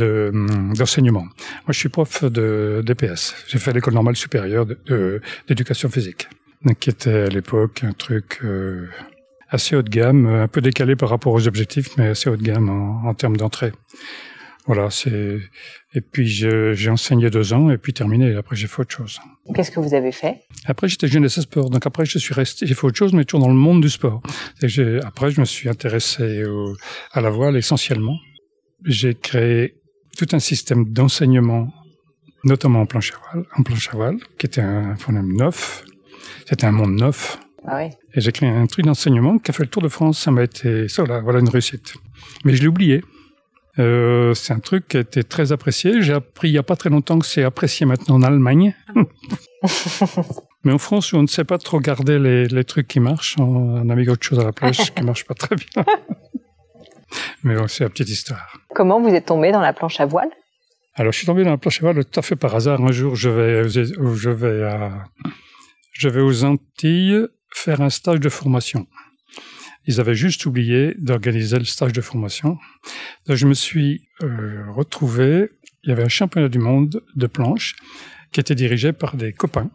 [0.00, 1.22] hum, d'enseignement.
[1.22, 3.34] Moi, je suis prof de DPS.
[3.48, 4.66] J'ai fait l'école normale supérieure
[5.48, 6.37] d'éducation physique, donc
[6.80, 8.40] qui était à l'époque un truc.
[8.44, 8.88] Euh,
[9.50, 12.42] assez haut de gamme, un peu décalé par rapport aux objectifs, mais assez haut de
[12.42, 13.72] gamme en, en termes d'entrée.
[14.66, 15.40] Voilà, c'est
[15.94, 18.36] et puis j'ai enseigné deux ans et puis terminé.
[18.36, 19.18] Après j'ai fait autre chose.
[19.54, 20.42] Qu'est-ce que vous avez fait?
[20.66, 23.46] Après j'étais jeunesse sport, donc après je suis resté, j'ai fait autre chose, mais toujours
[23.46, 24.22] dans le monde du sport.
[24.60, 24.68] Et
[25.02, 26.76] après je me suis intéressé au,
[27.12, 28.18] à la voile essentiellement.
[28.84, 29.76] J'ai créé
[30.18, 31.72] tout un système d'enseignement,
[32.44, 35.86] notamment en planche à voile, en planche à voile, qui était un phonème neuf.
[36.48, 37.38] C'était un monde neuf.
[37.66, 37.90] Ah oui.
[38.14, 40.18] Et j'ai créé un truc d'enseignement qui a fait le tour de France.
[40.18, 41.94] Ça m'a été, ça voilà, voilà une réussite.
[42.44, 43.02] Mais je l'ai oublié.
[43.78, 46.02] Euh, c'est un truc qui a été très apprécié.
[46.02, 48.74] J'ai appris il n'y a pas très longtemps que c'est apprécié maintenant en Allemagne.
[50.64, 53.88] Mais en France, on ne sait pas trop garder les, les trucs qui marchent, on
[53.88, 55.84] a mis autre chose à la plage qui marche pas très bien.
[57.44, 58.58] Mais bon, c'est la petite histoire.
[58.74, 60.30] Comment vous êtes tombé dans la planche à voile?
[60.94, 62.82] Alors, je suis tombé dans la planche à voile tout à fait par hasard.
[62.82, 65.04] Un jour, je vais, je vais, à,
[65.98, 68.86] je vais aux Antilles faire un stage de formation.
[69.84, 72.56] Ils avaient juste oublié d'organiser le stage de formation.
[73.28, 75.50] Je me suis euh, retrouvé,
[75.82, 77.74] il y avait un championnat du monde de planche
[78.30, 79.70] qui était dirigé par des copains.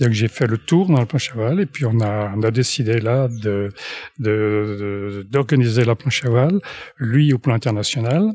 [0.00, 2.42] Donc j'ai fait le tour dans la planche à voile et puis on a, on
[2.42, 3.70] a décidé là de,
[4.18, 6.60] d'organiser la planche à voile,
[6.98, 8.32] lui au plan international,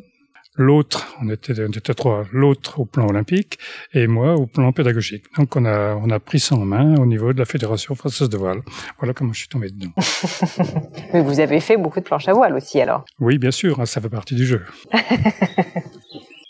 [0.57, 3.59] l'autre, on était, on était trois, l'autre au plan olympique
[3.93, 5.25] et moi au plan pédagogique.
[5.37, 8.27] Donc on a, on a pris ça en main au niveau de la Fédération française
[8.29, 8.61] de voile.
[8.99, 9.93] Voilà comment je suis tombé dedans.
[11.13, 13.85] Mais vous avez fait beaucoup de planches à voile aussi alors Oui, bien sûr, hein,
[13.85, 14.63] ça fait partie du jeu.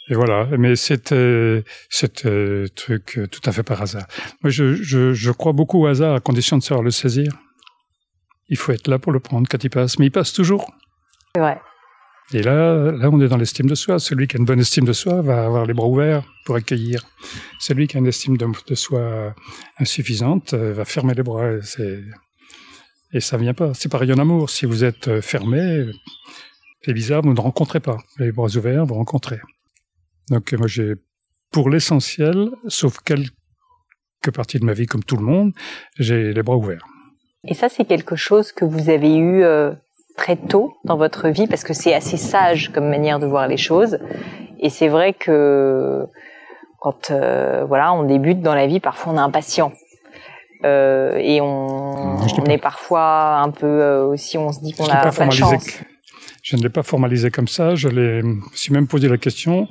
[0.10, 4.06] Et voilà, mais c'était c'était truc tout à fait par hasard.
[4.42, 7.30] Moi, je, je, je crois beaucoup au hasard à condition de savoir le saisir.
[8.48, 10.00] il faut être là pour le prendre quand il passe.
[10.00, 10.72] Mais il passe toujours.
[11.36, 11.60] C'est vrai.
[12.34, 14.00] Et là, là, on est dans l'estime de soi.
[14.00, 17.06] Celui qui a une bonne estime de soi va avoir les bras ouverts pour accueillir.
[17.60, 19.34] Celui qui a une estime de, soi
[19.80, 21.54] insuffisante euh, va fermer les bras.
[21.80, 22.04] Et,
[23.14, 23.74] et ça vient pas.
[23.74, 24.50] C'est pareil en amour.
[24.50, 25.86] Si vous êtes euh, fermé,
[26.84, 27.98] c'est bizarre, vous ne rencontrez pas.
[28.18, 29.40] Les bras ouverts, vous rencontrez.
[30.30, 30.96] Donc moi, j'ai,
[31.52, 33.32] pour l'essentiel, sauf quelques
[34.34, 35.54] parties de ma vie comme tout le monde,
[35.98, 36.86] j'ai les bras ouverts.
[37.46, 39.74] Et ça, c'est quelque chose que vous avez eu euh,
[40.18, 43.56] très tôt dans votre vie parce que c'est assez sage comme manière de voir les
[43.56, 44.00] choses.
[44.60, 46.06] Et c'est vrai que
[46.80, 49.72] quand euh, voilà, on débute dans la vie, parfois on est impatient.
[50.66, 55.12] Euh, et on, on est parfois un peu euh, aussi, on se dit qu'on a
[55.12, 55.68] pas, de chance.
[56.42, 57.76] Je ne l'ai pas formalisé comme ça.
[57.76, 59.68] Je l'ai, suis même posé la question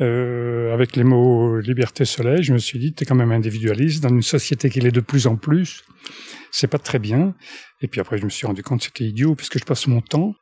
[0.00, 2.42] euh, avec les mots liberté, soleil.
[2.42, 5.00] Je me suis dit, tu es quand même individualiste dans une société qui l'est de
[5.00, 5.84] plus en plus
[6.56, 7.34] c'est pas très bien.
[7.82, 10.00] Et puis après, je me suis rendu compte que c'était idiot, puisque je passe mon
[10.00, 10.34] temps,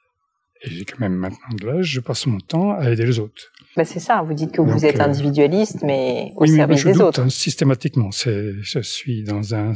[0.63, 3.51] et j'ai quand même maintenant de l'âge, je passe mon temps à aider les autres.
[3.77, 6.93] Bah c'est ça, vous dites que vous êtes euh, individualiste, mais au oui, service mais
[6.93, 7.21] je des autres.
[7.21, 9.73] Hein, systématiquement, je suis dans un,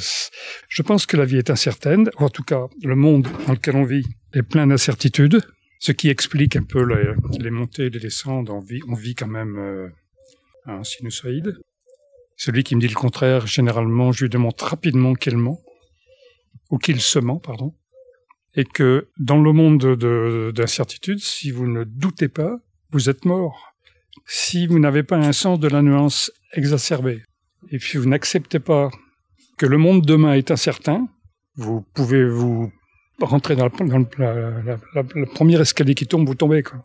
[0.68, 3.74] je pense que la vie est incertaine, ou en tout cas, le monde dans lequel
[3.74, 5.40] on vit est plein d'incertitudes,
[5.80, 6.84] ce qui explique un peu
[7.40, 8.48] les, montées les descentes.
[8.48, 9.88] On vit, on vit quand même euh,
[10.66, 11.58] un sinusoïde.
[12.36, 15.60] Celui qui me dit le contraire, généralement, je lui demande rapidement quel ment
[16.70, 17.74] ou qu'il se ment, pardon,
[18.54, 19.96] et que dans le monde
[20.52, 22.58] d'incertitude, si vous ne doutez pas,
[22.90, 23.74] vous êtes mort.
[24.26, 27.22] Si vous n'avez pas un sens de la nuance exacerbé,
[27.70, 28.90] et puis vous n'acceptez pas
[29.56, 31.08] que le monde demain est incertain,
[31.56, 32.70] vous pouvez vous
[33.20, 36.62] rentrer dans, le premier escalier qui tombe, vous tombez.
[36.62, 36.84] Quoi.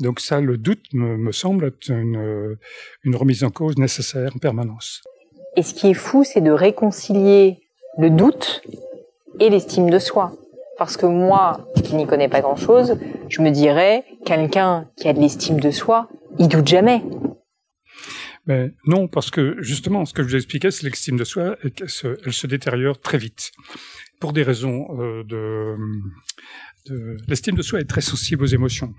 [0.00, 5.02] Donc ça, le doute me, semble être une remise en cause nécessaire en permanence.
[5.56, 7.62] Et ce qui est fou, c'est de réconcilier
[7.98, 8.62] le doute
[9.40, 10.32] et l'estime de soi.
[10.78, 15.20] Parce que moi, qui n'y connais pas grand-chose, je me dirais, quelqu'un qui a de
[15.20, 16.08] l'estime de soi,
[16.38, 17.02] il doute jamais.
[18.46, 21.88] Mais non, parce que justement, ce que je vous expliquais, c'est l'estime de soi, elle
[21.88, 23.52] se, se détériore très vite.
[24.20, 25.76] Pour des raisons euh, de.
[27.26, 28.94] L'estime de soi est très sensible aux émotions.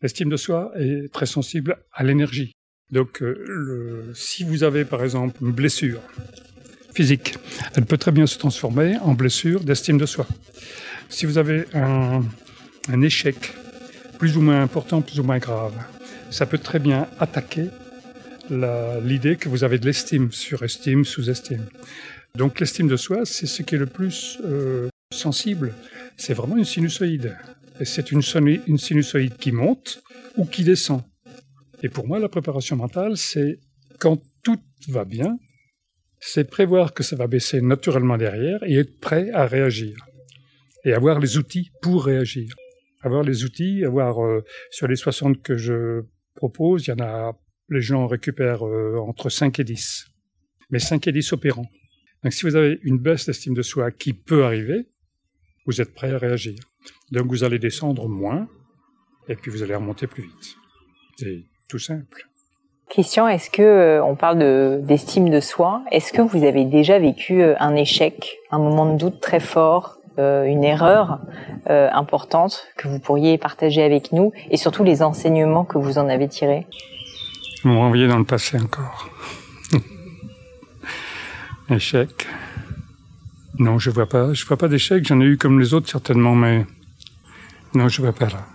[0.00, 2.52] L'estime de soi est très sensible à l'énergie.
[2.92, 6.00] Donc, euh, si vous avez par exemple une blessure,
[6.96, 7.34] physique.
[7.74, 10.26] Elle peut très bien se transformer en blessure d'estime de soi.
[11.10, 12.22] Si vous avez un,
[13.02, 13.36] échec
[14.18, 15.74] plus ou moins important, plus ou moins grave,
[16.30, 17.66] ça peut très bien attaquer
[18.48, 21.66] l'idée que vous avez de l'estime, surestime, sous-estime.
[22.34, 25.74] Donc l'estime de soi, c'est ce qui est le plus euh, sensible.
[26.16, 27.36] C'est vraiment une sinusoïde.
[27.78, 28.22] Et c'est une,
[28.66, 30.02] une sinusoïde qui monte
[30.36, 31.02] ou qui descend.
[31.82, 33.58] Et pour moi, la préparation mentale, c'est
[33.98, 35.38] quand tout va bien,
[36.20, 39.96] c'est prévoir que ça va baisser naturellement derrière et être prêt à réagir.
[40.84, 42.54] Et avoir les outils pour réagir.
[43.02, 46.02] Avoir les outils, avoir euh, sur les 60 que je
[46.34, 47.38] propose, il y en a,
[47.68, 50.06] les gens récupèrent euh, entre 5 et 10.
[50.70, 51.70] Mais 5 et 10 opérants.
[52.22, 54.88] Donc si vous avez une baisse d'estime de soi qui peut arriver,
[55.66, 56.58] vous êtes prêt à réagir.
[57.12, 58.48] Donc vous allez descendre moins
[59.28, 60.56] et puis vous allez remonter plus vite.
[61.18, 62.28] C'est tout simple.
[62.88, 67.00] Question, est-ce que euh, on parle de d'estime de soi Est-ce que vous avez déjà
[67.00, 71.18] vécu euh, un échec, un moment de doute très fort, euh, une erreur
[71.68, 76.28] importante que vous pourriez partager avec nous et surtout les enseignements que vous en avez
[76.28, 76.64] tirés?
[77.64, 79.10] Vous renvoyez dans le passé encore.
[81.70, 82.28] Échec.
[83.58, 84.32] Non, je vois pas.
[84.32, 85.04] Je vois pas d'échec.
[85.04, 86.64] J'en ai eu comme les autres certainement, mais
[87.74, 88.46] non, je vois pas là.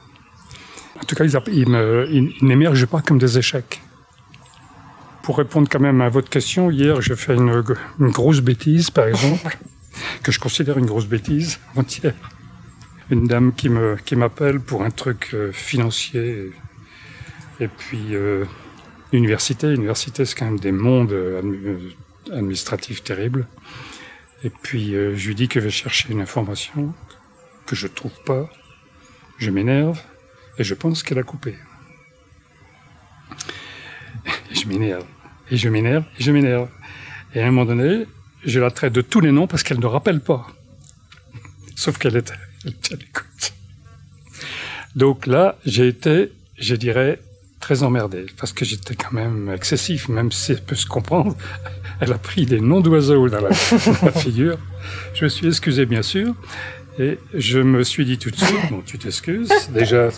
[1.01, 3.81] En tout cas, ils n'émergent pas comme des échecs.
[5.23, 7.63] Pour répondre quand même à votre question, hier j'ai fait une,
[7.99, 9.57] grosse bêtise, par exemple,
[10.23, 12.15] que je considère une grosse bêtise entière.
[13.09, 16.51] Une dame qui me qui m'appelle pour un truc euh, financier
[17.59, 18.45] et puis euh,
[19.11, 19.73] université.
[19.73, 21.77] Université, c'est quand même des mondes euh,
[22.31, 23.47] administratifs terribles.
[24.43, 26.93] Et puis je lui dis que je vais chercher une information
[27.67, 28.49] que je trouve pas.
[29.37, 29.99] Je m'énerve
[30.57, 31.55] et je pense qu'elle a coupé.
[34.51, 35.05] Et je m'énerve,
[35.49, 36.69] et je m'énerve, et je m'énerve.
[37.33, 38.05] Et à un moment donné,
[38.45, 40.47] je la traite de tous les noms parce qu'elle ne rappelle pas.
[41.75, 42.33] Sauf qu'elle était,
[42.65, 43.53] à l'écoute.
[44.95, 47.19] Donc là, j'ai été, je dirais,
[47.59, 51.35] très emmerdé parce que j'étais quand même excessif, même si elle peut se comprendre.
[52.03, 54.57] Elle a pris des noms d'oiseaux dans, dans la, figure.
[55.13, 56.33] Je me suis excusé, bien sûr,
[56.97, 59.51] et je me suis dit tout de suite, bon, tu t'excuses.
[59.71, 60.09] Déjà,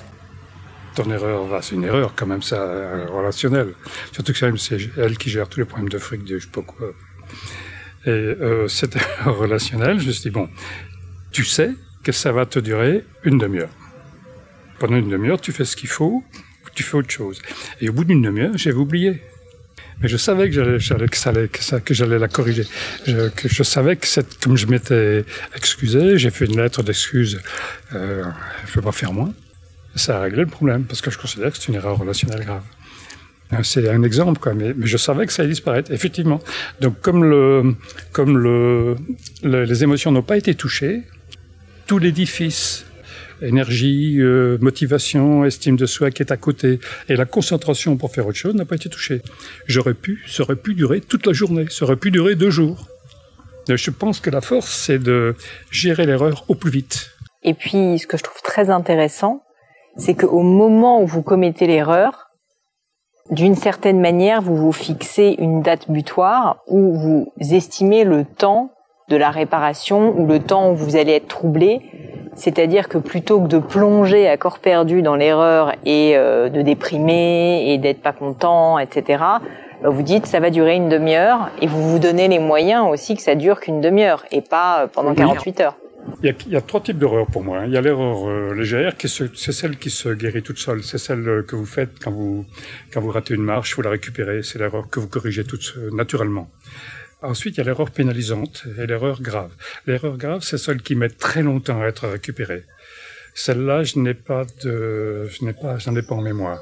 [0.95, 3.73] ton erreur va, c'est une erreur quand même, ça, euh, relationnel.
[4.11, 6.61] Surtout que c'est elle qui gère tous les problèmes de fric, de je sais pas
[6.61, 6.93] quoi.
[8.05, 10.49] Et euh, cette erreur relationnelle, je me suis dit, bon,
[11.31, 11.71] tu sais
[12.03, 13.69] que ça va te durer une demi-heure.
[14.79, 16.23] Pendant une demi-heure, tu fais ce qu'il faut,
[16.75, 17.41] tu fais autre chose.
[17.81, 19.21] Et au bout d'une demi-heure, j'avais oublié.
[20.01, 22.65] Mais je savais que j'allais, que, ça allait, que, j'allais la corriger.
[23.05, 25.23] Je, savais que cette, comme je m'étais
[25.55, 27.41] excusé, j'ai fait une lettre d'excuse.
[27.93, 28.23] Euh,
[28.65, 29.33] je peux pas faire moins.
[29.95, 32.63] Ça a réglé le problème parce que je considère que c'est une erreur relationnelle grave.
[33.53, 36.39] Euh, c'est un exemple, quoi, mais, je savais que ça allait disparaître, effectivement.
[36.81, 37.75] Donc, comme, le,
[38.11, 38.95] comme le,
[39.43, 41.03] le les émotions n'ont pas été touchées,
[41.85, 42.85] tout l'édifice
[43.41, 46.79] énergie, euh, motivation, estime de soi qui est à côté,
[47.09, 49.21] et la concentration pour faire autre chose n'a pas été touchée.
[49.67, 52.87] J'aurais pu, ça aurait pu durer toute la journée, ça aurait pu durer deux jours.
[53.67, 55.35] Je pense que la force, c'est de
[55.71, 57.11] gérer l'erreur au plus vite.
[57.43, 59.42] Et puis, ce que je trouve très intéressant,
[59.97, 62.29] c'est qu'au moment où vous commettez l'erreur,
[63.29, 68.71] d'une certaine manière, vous vous fixez une date butoir où vous estimez le temps
[69.09, 71.81] de la réparation ou le temps où vous allez être troublé
[72.35, 77.71] c'est-à-dire que plutôt que de plonger à corps perdu dans l'erreur et euh, de déprimer
[77.71, 79.23] et d'être pas content, etc.,
[79.81, 83.15] bah, vous dites ça va durer une demi-heure et vous vous donnez les moyens aussi
[83.15, 85.75] que ça dure qu'une demi-heure et pas euh, pendant 48 heures.
[86.21, 87.59] Il y, a, trois types d'erreurs pour moi.
[87.59, 87.65] Hein.
[87.67, 90.83] Il y a l'erreur euh, légère, qui c'est celle qui se guérit toute seule.
[90.83, 92.45] C'est celle que vous faites quand vous
[92.91, 94.43] quand vous ratez une marche, vous la récupérez.
[94.43, 96.49] C'est l'erreur que vous corrigez toute naturellement.
[97.21, 99.51] Ensuite, il y a l'erreur pénalisante et l'erreur grave.
[99.87, 102.63] L'erreur grave, c'est celle qui met très longtemps à être récupérée.
[103.33, 106.61] Celle-là, je n'ai pas de, je n'ai pas, j'en ai pas en mémoire.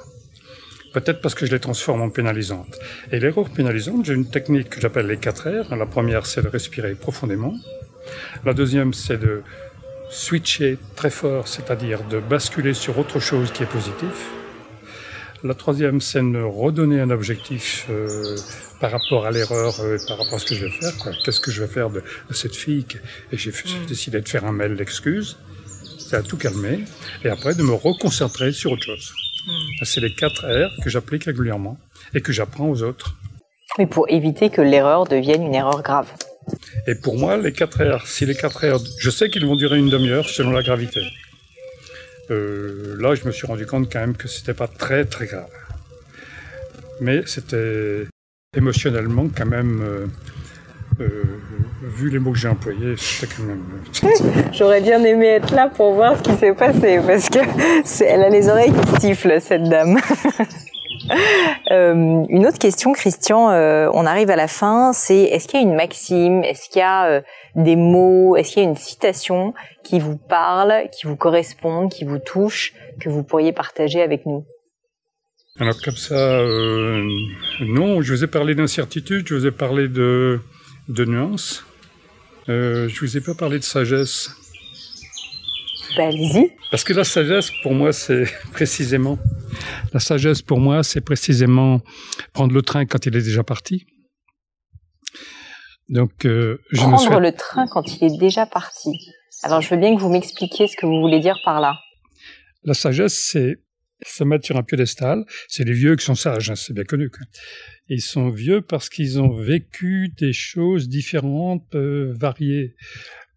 [0.94, 2.78] Peut-être parce que je les transforme en pénalisantes.
[3.12, 5.76] Et l'erreur pénalisante, j'ai une technique que j'appelle les quatre R.
[5.76, 7.56] La première, c'est de respirer profondément.
[8.45, 9.43] La deuxième, c'est de
[10.10, 14.30] switcher très fort, c'est-à-dire de basculer sur autre chose qui est positif.
[15.43, 18.38] La troisième, c'est de redonner un objectif euh,
[18.80, 20.93] par rapport à l'erreur, euh, par rapport à ce que je vais faire.
[21.24, 22.86] Qu'est-ce que je vais faire de, cette fille
[23.32, 23.86] Et j'ai mm.
[23.88, 25.39] décidé de faire un mail d'excuses.
[25.97, 26.86] Ça a tout calmé.
[27.24, 29.14] Et après, de me reconcentrer sur autre chose.
[29.47, 29.52] Mm.
[29.84, 31.80] C'est les quatre R que j'applique régulièrement
[32.14, 33.16] et que j'apprends aux autres.
[33.80, 36.12] Mais pour éviter que l'erreur devienne une erreur grave.
[36.88, 39.78] Et pour moi, les quatre R, si les quatre R, je sais qu'ils vont durer
[39.78, 41.02] une demi-heure selon la gravité.
[42.32, 45.50] Euh, là, je me suis rendu compte quand même que c'était pas très très grave.
[47.02, 48.08] Mais c'était
[48.56, 50.08] émotionnellement quand même, euh,
[51.02, 51.24] euh,
[51.84, 53.64] vu les mots que j'ai employés, c'était quand même.
[54.54, 57.39] J'aurais bien aimé être là pour voir ce qui s'est passé parce que
[58.04, 60.00] elle a les oreilles qui sifflent cette dame.
[61.72, 65.64] Euh, une autre question, Christian, euh, on arrive à la fin, c'est est-ce qu'il y
[65.64, 67.22] a une maxime, est-ce qu'il y a euh,
[67.55, 69.53] des mots, est-ce qu'il y a une citation
[69.84, 74.43] qui vous parle, qui vous correspond, qui vous touche, que vous pourriez partager avec nous?
[75.59, 76.41] Alors comme ça,
[77.62, 80.41] non, je vous ai parlé d'incertitude, je vous ai parlé de,
[80.89, 81.64] de nuances,
[82.49, 84.41] je vous ai pas parlé de sagesse.
[85.98, 86.52] Ben, allez-y.
[86.70, 89.18] Parce que la sagesse, pour moi, c'est précisément
[89.94, 91.82] la sagesse pour moi, c'est précisément
[92.34, 93.86] prendre le train quand il est déjà parti.
[95.89, 98.92] Donc, euh, je prendre le train quand il est déjà parti.
[99.44, 101.78] Alors, je veux bien que vous m'expliquiez ce que vous voulez dire par là.
[102.64, 103.58] La sagesse, c'est
[104.04, 105.26] se mettre sur un piédestal.
[105.48, 107.12] C'est les vieux qui sont sages, hein, c'est bien connu.
[107.88, 112.76] Ils sont vieux parce qu'ils ont vécu des choses différentes, euh, variées.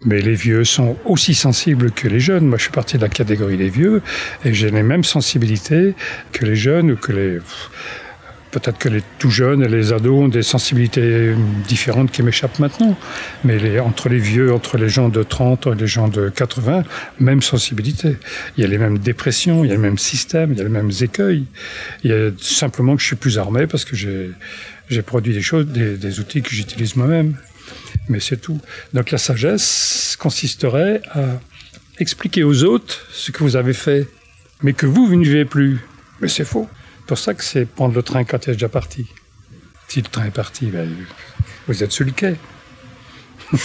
[0.05, 2.47] Mais les vieux sont aussi sensibles que les jeunes.
[2.47, 4.03] Moi, je suis parti de la catégorie des vieux
[4.45, 5.95] et j'ai les mêmes sensibilités
[6.33, 7.39] que les jeunes ou que les.
[8.51, 11.35] Peut-être que les tout jeunes et les ados ont des sensibilités
[11.67, 12.97] différentes qui m'échappent maintenant.
[13.43, 16.85] Mais les, entre les vieux, entre les gens de 30 et les gens de 80,
[17.19, 18.17] même sensibilité.
[18.57, 20.65] Il y a les mêmes dépressions, il y a les mêmes systèmes, il y a
[20.65, 21.47] les mêmes écueils.
[22.05, 25.67] Il y a simplement que je suis plus armé parce que j'ai produit des choses,
[25.67, 27.35] des, des outils que j'utilise moi-même
[28.09, 28.61] mais c'est tout.
[28.93, 31.41] Donc la sagesse consisterait à
[31.99, 34.09] expliquer aux autres ce que vous avez fait,
[34.63, 35.81] mais que vous, vous ne vivez plus.
[36.21, 36.69] Mais c'est faux.
[36.99, 39.07] C'est pour ça que c'est prendre le train quand il est déjà parti.
[39.89, 40.89] Si le train est parti, ben,
[41.67, 42.37] vous êtes sur le quai.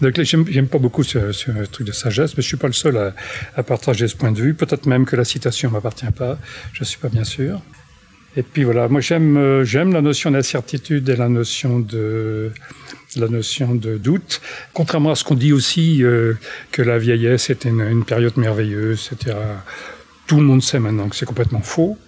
[0.00, 3.14] Donc j'aime pas beaucoup ce, truc de sagesse, mais je suis pas le seul
[3.56, 4.54] à, partager ce point de vue.
[4.54, 6.38] Peut-être même que la citation m'appartient pas,
[6.72, 7.60] je suis pas bien sûr.
[8.36, 12.50] Et puis voilà, moi j'aime euh, j'aime la notion d'incertitude et la notion de
[13.16, 14.40] la notion de doute.
[14.72, 16.34] Contrairement à ce qu'on dit aussi euh,
[16.72, 19.36] que la vieillesse était une, période merveilleuse, etc.
[20.26, 21.98] Tout le monde sait maintenant que c'est complètement faux.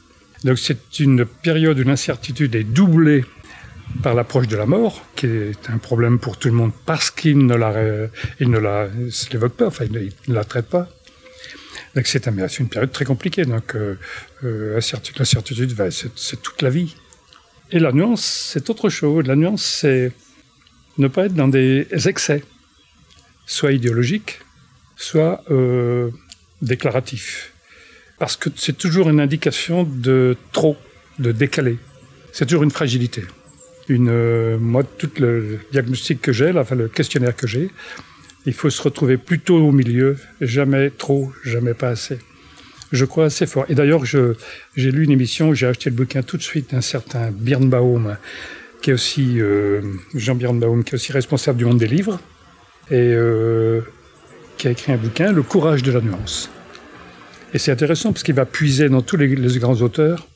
[0.44, 3.24] Donc c'est une période où l'incertitude est doublée
[4.02, 7.46] par l'approche de la mort, qui est un problème pour tout le monde parce qu'il
[7.46, 8.08] ne la,
[8.40, 8.88] il ne la,
[9.32, 10.88] l'évoque pas, enfin il ne la traite pas.
[11.94, 13.44] Donc c'est une période très compliquée.
[13.44, 13.98] Donc euh,
[14.44, 15.24] euh, l'incertitude,
[16.14, 16.94] c'est toute la vie.
[17.72, 19.26] Et la nuance, c'est autre chose.
[19.26, 20.12] La nuance, c'est
[20.98, 22.42] ne pas être dans des excès,
[23.46, 24.40] soit idéologiques,
[24.96, 26.10] soit euh,
[26.62, 27.52] déclaratif.
[28.18, 30.76] Parce que c'est toujours une indication de trop,
[31.18, 31.78] de décalé.
[32.32, 33.22] C'est toujours une fragilité.
[33.88, 37.70] Une, euh, moi, tout le diagnostic que j'ai, enfin le questionnaire que j'ai,
[38.46, 42.18] il faut se retrouver plutôt au milieu, jamais trop, jamais pas assez.
[42.92, 43.66] Je crois assez fort.
[43.68, 47.30] Et d'ailleurs, j'ai lu une émission, j'ai acheté le bouquin tout de suite d'un certain
[47.32, 48.16] Birnbaum,
[48.82, 49.80] qui est aussi euh,
[50.14, 52.20] Jean Birnbaum, qui est aussi responsable du monde des livres,
[52.90, 53.80] et euh,
[54.56, 56.50] qui a écrit un bouquin, Le courage de la nuance.
[57.52, 60.28] Et c'est intéressant parce qu'il va puiser dans tous les, grands auteurs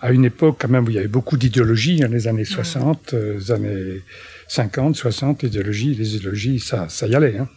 [0.00, 3.14] à une époque quand même où il y avait beaucoup d'idéologies, hein, les années 60,
[3.14, 4.02] euh, les années
[4.48, 7.38] 50, 60, l'idéologie, les idéologies, ça, ça y allait.
[7.38, 7.48] Hein.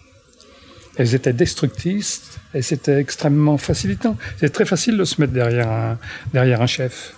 [0.95, 4.18] Elles étaient destructrices et c'était extrêmement facilitant.
[4.39, 5.99] C'est très facile de se mettre derrière un,
[6.34, 7.16] derrière un chef.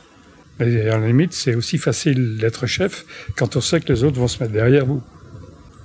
[0.59, 3.05] Et à la limite, c'est aussi facile d'être chef
[3.35, 5.01] quand on sait que les autres vont se mettre derrière vous.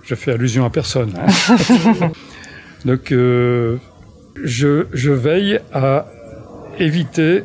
[0.03, 1.15] Je fais allusion à personne.
[1.17, 2.13] Hein.
[2.85, 3.77] Donc, euh,
[4.43, 6.07] je, je veille à
[6.79, 7.45] éviter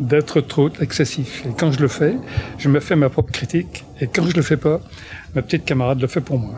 [0.00, 1.44] d'être trop excessif.
[1.46, 2.16] Et quand je le fais,
[2.58, 3.84] je me fais ma propre critique.
[4.00, 4.80] Et quand je le fais pas,
[5.34, 6.54] ma petite camarade le fait pour moi.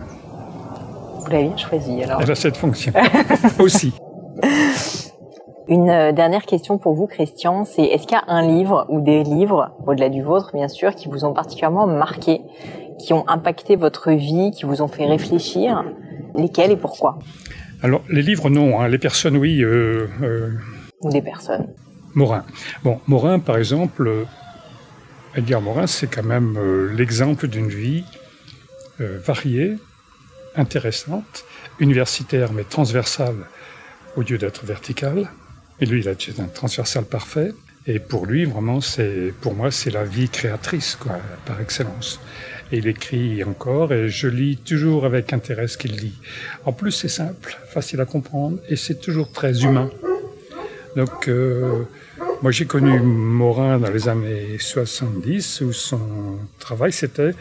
[1.21, 2.23] Vous l'avez choisi alors.
[2.23, 2.93] Elle a cette fonction
[3.59, 3.93] aussi.
[5.69, 9.01] Une euh, dernière question pour vous, Christian, c'est est-ce qu'il y a un livre ou
[9.01, 12.43] des livres, au-delà du vôtre bien sûr, qui vous ont particulièrement marqué,
[13.01, 15.85] qui ont impacté votre vie, qui vous ont fait réfléchir?
[16.37, 17.19] Lesquels et pourquoi?
[17.83, 18.81] Alors, les livres, non.
[18.81, 18.89] Hein.
[18.89, 19.61] Les personnes, oui.
[19.63, 20.51] Euh, euh...
[21.03, 21.67] Ou les personnes
[22.15, 22.45] Morin.
[22.85, 24.27] Bon, Morin, par exemple,
[25.35, 28.05] Edgar Morin, c'est quand même euh, l'exemple d'une vie
[28.99, 29.75] variée,
[30.55, 31.45] intéressante,
[31.81, 33.35] universitaire mais transversale
[34.17, 35.29] au lieu d'être verticale.
[35.81, 37.53] Et lui, il a un transversal parfait.
[37.87, 42.21] Et pour lui, vraiment, c'est, pour moi, c'est la vie créatrice, quoi, par excellence.
[42.73, 46.15] Et il écrit encore, et je lis toujours avec intérêt ce qu'il dit.
[46.65, 49.89] En plus, c'est simple, facile à comprendre, et c'est toujours très humain.
[50.97, 51.85] Donc, euh,
[52.43, 57.35] moi, j'ai connu Morin dans les années 70, où son travail, c'était,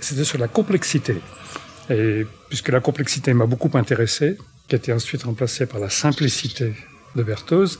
[0.00, 1.16] c'était sur la complexité.
[1.90, 6.72] Et puisque la complexité m'a beaucoup intéressé, qui a été ensuite remplacée par la simplicité
[7.14, 7.78] de Berthoz,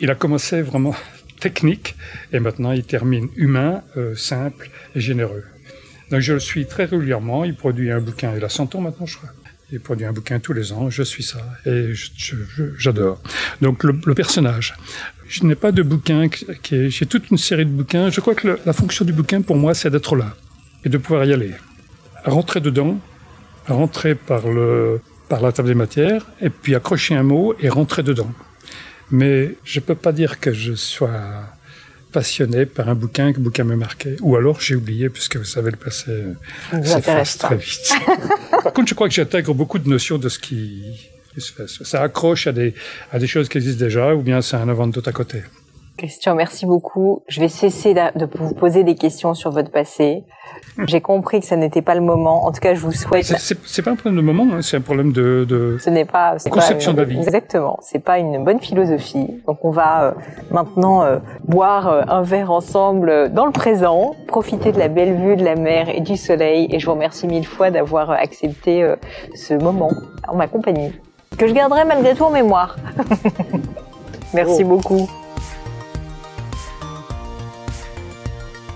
[0.00, 0.94] il a commencé vraiment
[1.40, 1.96] technique
[2.32, 5.44] et maintenant il termine humain, euh, simple et généreux.
[6.10, 7.44] Donc je le suis très régulièrement.
[7.44, 9.30] Il produit un bouquin, il a 100 ans maintenant, je crois.
[9.72, 10.90] Il produit un bouquin tous les ans.
[10.90, 11.92] Je suis ça et
[12.78, 13.22] j'adore.
[13.62, 14.74] Donc le, personnage.
[15.26, 18.10] Je n'ai pas de bouquin qui j'ai toute une série de bouquins.
[18.10, 20.34] Je crois que la fonction du bouquin pour moi, c'est d'être là
[20.84, 21.52] et de pouvoir y aller,
[22.24, 22.98] rentrer dedans,
[23.66, 25.00] rentrer par le
[25.30, 28.30] par la table des matières et puis accrocher un mot et rentrer dedans.
[29.10, 31.10] Mais je ne peux pas dire que je sois
[32.12, 34.16] passionné par un bouquin, que le bouquin m'a marqué.
[34.20, 36.12] Ou alors j'ai oublié, puisque vous savez, le passé
[36.84, 37.94] s'efface très vite.
[38.62, 40.82] par contre, je crois que j'intègre beaucoup de notions de ce qui,
[41.38, 41.68] se fait.
[41.68, 42.74] Ça accroche à des,
[43.10, 45.42] à des choses qui existent déjà, ou bien c'est un avant de à côté.
[45.98, 47.22] Christian, merci beaucoup.
[47.28, 50.24] Je vais cesser de vous poser des questions sur votre passé.
[50.86, 52.46] J'ai compris que ce n'était pas le moment.
[52.46, 53.24] En tout cas, je vous souhaite.
[53.24, 54.62] C'est pas un problème de moment, hein.
[54.62, 57.18] c'est un problème de, de ce n'est pas conception de la vie.
[57.18, 57.78] Exactement.
[57.82, 59.26] C'est pas une bonne philosophie.
[59.46, 60.12] Donc, on va euh,
[60.50, 65.36] maintenant euh, boire euh, un verre ensemble dans le présent, profiter de la belle vue
[65.36, 66.68] de la mer et du soleil.
[66.70, 68.94] Et je vous remercie mille fois d'avoir accepté
[69.34, 69.90] ce moment
[70.26, 70.92] en ma compagnie,
[71.36, 72.76] que je garderai malgré tout en mémoire.
[74.34, 74.68] Merci oh.
[74.68, 75.08] beaucoup.